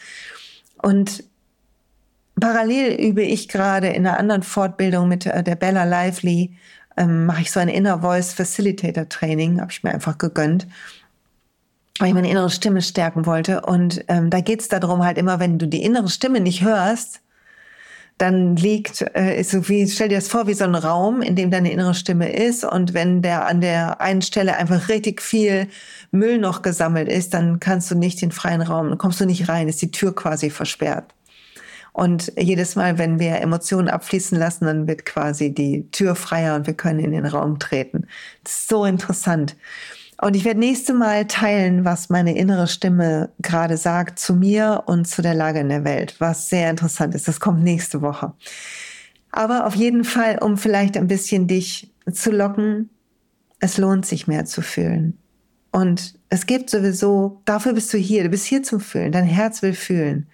Und 0.82 1.24
parallel 2.40 2.94
übe 3.00 3.22
ich 3.22 3.48
gerade 3.48 3.88
in 3.88 4.06
einer 4.06 4.18
anderen 4.18 4.42
Fortbildung 4.42 5.08
mit 5.08 5.26
äh, 5.26 5.42
der 5.42 5.56
Bella 5.56 5.84
Lively, 5.84 6.56
ähm, 6.96 7.26
mache 7.26 7.42
ich 7.42 7.50
so 7.50 7.60
ein 7.60 7.68
Inner 7.68 8.00
Voice 8.00 8.32
Facilitator 8.32 9.08
Training, 9.08 9.60
habe 9.60 9.70
ich 9.70 9.82
mir 9.82 9.92
einfach 9.92 10.18
gegönnt 10.18 10.66
weil 11.98 12.08
ich 12.08 12.14
meine 12.14 12.30
innere 12.30 12.50
Stimme 12.50 12.82
stärken 12.82 13.26
wollte. 13.26 13.62
Und 13.62 14.04
ähm, 14.08 14.30
da 14.30 14.40
geht 14.40 14.60
es 14.60 14.68
darum, 14.68 15.04
halt 15.04 15.18
immer, 15.18 15.40
wenn 15.40 15.58
du 15.58 15.66
die 15.66 15.82
innere 15.82 16.08
Stimme 16.08 16.40
nicht 16.40 16.62
hörst, 16.62 17.20
dann 18.18 18.56
liegt, 18.56 19.02
äh, 19.14 19.40
ist 19.40 19.50
so 19.50 19.68
wie, 19.68 19.86
stell 19.88 20.08
dir 20.08 20.16
das 20.16 20.28
vor, 20.28 20.48
wie 20.48 20.54
so 20.54 20.64
ein 20.64 20.74
Raum, 20.74 21.22
in 21.22 21.36
dem 21.36 21.50
deine 21.50 21.70
innere 21.70 21.94
Stimme 21.94 22.32
ist. 22.32 22.64
Und 22.64 22.94
wenn 22.94 23.22
der 23.22 23.46
an 23.46 23.60
der 23.60 24.00
einen 24.00 24.22
Stelle 24.22 24.56
einfach 24.56 24.88
richtig 24.88 25.22
viel 25.22 25.68
Müll 26.10 26.38
noch 26.38 26.62
gesammelt 26.62 27.08
ist, 27.08 27.34
dann 27.34 27.60
kannst 27.60 27.90
du 27.90 27.94
nicht 27.94 28.20
den 28.20 28.32
freien 28.32 28.62
Raum, 28.62 28.88
dann 28.88 28.98
kommst 28.98 29.20
du 29.20 29.26
nicht 29.26 29.48
rein, 29.48 29.68
ist 29.68 29.82
die 29.82 29.92
Tür 29.92 30.14
quasi 30.14 30.50
versperrt. 30.50 31.14
Und 31.98 32.32
jedes 32.38 32.76
Mal, 32.76 32.96
wenn 32.96 33.18
wir 33.18 33.40
Emotionen 33.40 33.88
abfließen 33.88 34.38
lassen, 34.38 34.66
dann 34.66 34.86
wird 34.86 35.04
quasi 35.04 35.52
die 35.52 35.90
Tür 35.90 36.14
freier 36.14 36.54
und 36.54 36.68
wir 36.68 36.74
können 36.74 37.00
in 37.00 37.10
den 37.10 37.26
Raum 37.26 37.58
treten. 37.58 38.06
So 38.46 38.84
interessant. 38.84 39.56
Und 40.22 40.36
ich 40.36 40.44
werde 40.44 40.60
nächste 40.60 40.94
Mal 40.94 41.26
teilen, 41.26 41.84
was 41.84 42.08
meine 42.08 42.38
innere 42.38 42.68
Stimme 42.68 43.30
gerade 43.40 43.76
sagt 43.76 44.20
zu 44.20 44.32
mir 44.36 44.84
und 44.86 45.08
zu 45.08 45.22
der 45.22 45.34
Lage 45.34 45.58
in 45.58 45.70
der 45.70 45.82
Welt, 45.82 46.14
was 46.20 46.48
sehr 46.48 46.70
interessant 46.70 47.16
ist. 47.16 47.26
Das 47.26 47.40
kommt 47.40 47.64
nächste 47.64 48.00
Woche. 48.00 48.32
Aber 49.32 49.66
auf 49.66 49.74
jeden 49.74 50.04
Fall, 50.04 50.38
um 50.38 50.56
vielleicht 50.56 50.96
ein 50.96 51.08
bisschen 51.08 51.48
dich 51.48 51.92
zu 52.12 52.30
locken, 52.30 52.90
es 53.58 53.76
lohnt 53.76 54.06
sich 54.06 54.28
mehr 54.28 54.44
zu 54.44 54.62
fühlen. 54.62 55.18
Und 55.72 56.14
es 56.28 56.46
gibt 56.46 56.70
sowieso, 56.70 57.42
dafür 57.44 57.72
bist 57.72 57.92
du 57.92 57.98
hier, 57.98 58.22
du 58.22 58.28
bist 58.28 58.46
hier 58.46 58.62
zum 58.62 58.78
Fühlen. 58.78 59.10
Dein 59.10 59.26
Herz 59.26 59.62
will 59.62 59.74
fühlen. 59.74 60.28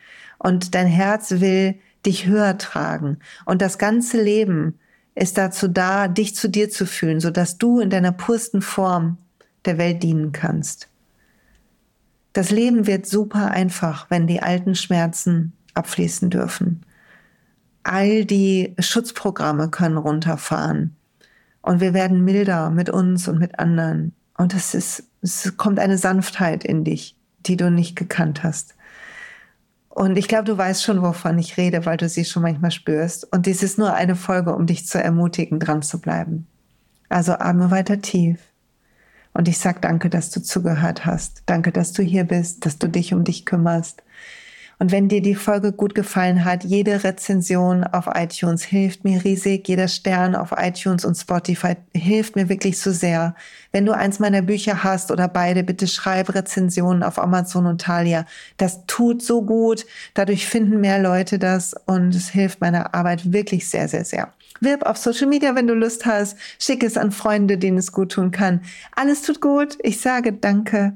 Und 0.44 0.74
dein 0.74 0.86
Herz 0.86 1.30
will 1.40 1.76
dich 2.04 2.26
höher 2.26 2.58
tragen. 2.58 3.16
Und 3.46 3.62
das 3.62 3.78
ganze 3.78 4.22
Leben 4.22 4.78
ist 5.14 5.38
dazu 5.38 5.68
da, 5.68 6.06
dich 6.06 6.34
zu 6.34 6.50
dir 6.50 6.68
zu 6.68 6.84
fühlen, 6.84 7.18
sodass 7.18 7.56
du 7.56 7.80
in 7.80 7.88
deiner 7.88 8.12
pursten 8.12 8.60
Form 8.60 9.16
der 9.64 9.78
Welt 9.78 10.02
dienen 10.02 10.32
kannst. 10.32 10.88
Das 12.34 12.50
Leben 12.50 12.86
wird 12.86 13.06
super 13.06 13.52
einfach, 13.52 14.10
wenn 14.10 14.26
die 14.26 14.42
alten 14.42 14.74
Schmerzen 14.74 15.54
abfließen 15.72 16.28
dürfen. 16.28 16.84
All 17.82 18.26
die 18.26 18.74
Schutzprogramme 18.78 19.70
können 19.70 19.96
runterfahren 19.96 20.94
und 21.62 21.80
wir 21.80 21.94
werden 21.94 22.22
milder 22.22 22.68
mit 22.68 22.90
uns 22.90 23.28
und 23.28 23.38
mit 23.38 23.58
anderen. 23.58 24.12
Und 24.36 24.52
es 24.52 24.74
ist, 24.74 25.04
es 25.22 25.56
kommt 25.56 25.78
eine 25.78 25.96
Sanftheit 25.96 26.64
in 26.64 26.84
dich, 26.84 27.16
die 27.46 27.56
du 27.56 27.70
nicht 27.70 27.96
gekannt 27.96 28.42
hast. 28.42 28.73
Und 29.94 30.18
ich 30.18 30.26
glaube, 30.26 30.44
du 30.44 30.58
weißt 30.58 30.82
schon, 30.82 31.02
wovon 31.02 31.38
ich 31.38 31.56
rede, 31.56 31.86
weil 31.86 31.96
du 31.96 32.08
sie 32.08 32.24
schon 32.24 32.42
manchmal 32.42 32.72
spürst. 32.72 33.32
Und 33.32 33.46
dies 33.46 33.62
ist 33.62 33.78
nur 33.78 33.94
eine 33.94 34.16
Folge, 34.16 34.52
um 34.52 34.66
dich 34.66 34.88
zu 34.88 35.00
ermutigen, 35.00 35.60
dran 35.60 35.82
zu 35.82 36.00
bleiben. 36.00 36.48
Also 37.08 37.34
atme 37.34 37.70
weiter 37.70 38.00
tief 38.00 38.40
Und 39.34 39.46
ich 39.46 39.58
sage 39.58 39.78
danke, 39.80 40.10
dass 40.10 40.30
du 40.30 40.42
zugehört 40.42 41.06
hast. 41.06 41.44
Danke, 41.46 41.70
dass 41.70 41.92
du 41.92 42.02
hier 42.02 42.24
bist, 42.24 42.66
dass 42.66 42.78
du 42.78 42.88
dich 42.88 43.14
um 43.14 43.22
dich 43.22 43.46
kümmerst. 43.46 44.02
Und 44.78 44.92
wenn 44.92 45.08
dir 45.08 45.22
die 45.22 45.34
Folge 45.34 45.72
gut 45.72 45.94
gefallen 45.94 46.44
hat, 46.44 46.64
jede 46.64 47.04
Rezension 47.04 47.84
auf 47.84 48.08
iTunes 48.12 48.62
hilft 48.62 49.04
mir 49.04 49.24
riesig. 49.24 49.66
Jeder 49.68 49.88
Stern 49.88 50.34
auf 50.34 50.50
iTunes 50.56 51.04
und 51.04 51.14
Spotify 51.14 51.76
hilft 51.94 52.36
mir 52.36 52.48
wirklich 52.48 52.78
so 52.78 52.90
sehr. 52.90 53.34
Wenn 53.72 53.86
du 53.86 53.92
eins 53.92 54.18
meiner 54.18 54.42
Bücher 54.42 54.84
hast 54.84 55.10
oder 55.10 55.28
beide, 55.28 55.62
bitte 55.62 55.86
schreib 55.86 56.34
Rezensionen 56.34 57.02
auf 57.02 57.18
Amazon 57.18 57.66
und 57.66 57.80
Thalia. 57.80 58.26
Das 58.56 58.86
tut 58.86 59.22
so 59.22 59.42
gut. 59.42 59.86
Dadurch 60.14 60.46
finden 60.46 60.80
mehr 60.80 60.98
Leute 60.98 61.38
das 61.38 61.74
und 61.86 62.14
es 62.14 62.28
hilft 62.28 62.60
meiner 62.60 62.94
Arbeit 62.94 63.32
wirklich 63.32 63.68
sehr, 63.68 63.88
sehr, 63.88 64.04
sehr. 64.04 64.32
Wirb 64.60 64.84
auf 64.84 64.96
Social 64.96 65.26
Media, 65.26 65.54
wenn 65.54 65.66
du 65.66 65.74
Lust 65.74 66.06
hast. 66.06 66.36
Schick 66.58 66.82
es 66.82 66.96
an 66.96 67.12
Freunde, 67.12 67.58
denen 67.58 67.78
es 67.78 67.92
gut 67.92 68.12
tun 68.12 68.30
kann. 68.30 68.60
Alles 68.94 69.22
tut 69.22 69.40
gut. 69.40 69.78
Ich 69.82 70.00
sage 70.00 70.32
danke. 70.32 70.94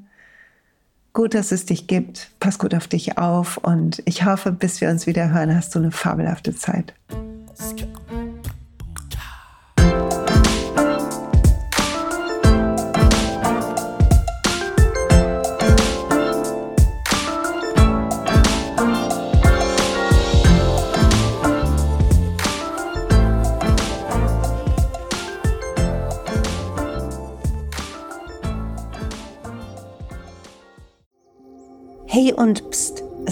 Gut, 1.12 1.34
dass 1.34 1.52
es 1.52 1.66
dich 1.66 1.86
gibt. 1.86 2.30
Pass 2.38 2.58
gut 2.58 2.74
auf 2.74 2.86
dich 2.86 3.18
auf 3.18 3.56
und 3.58 4.02
ich 4.04 4.24
hoffe, 4.24 4.52
bis 4.52 4.80
wir 4.80 4.88
uns 4.90 5.06
wieder 5.06 5.32
hören, 5.32 5.54
hast 5.54 5.74
du 5.74 5.78
eine 5.78 5.90
fabelhafte 5.90 6.54
Zeit. 6.54 6.94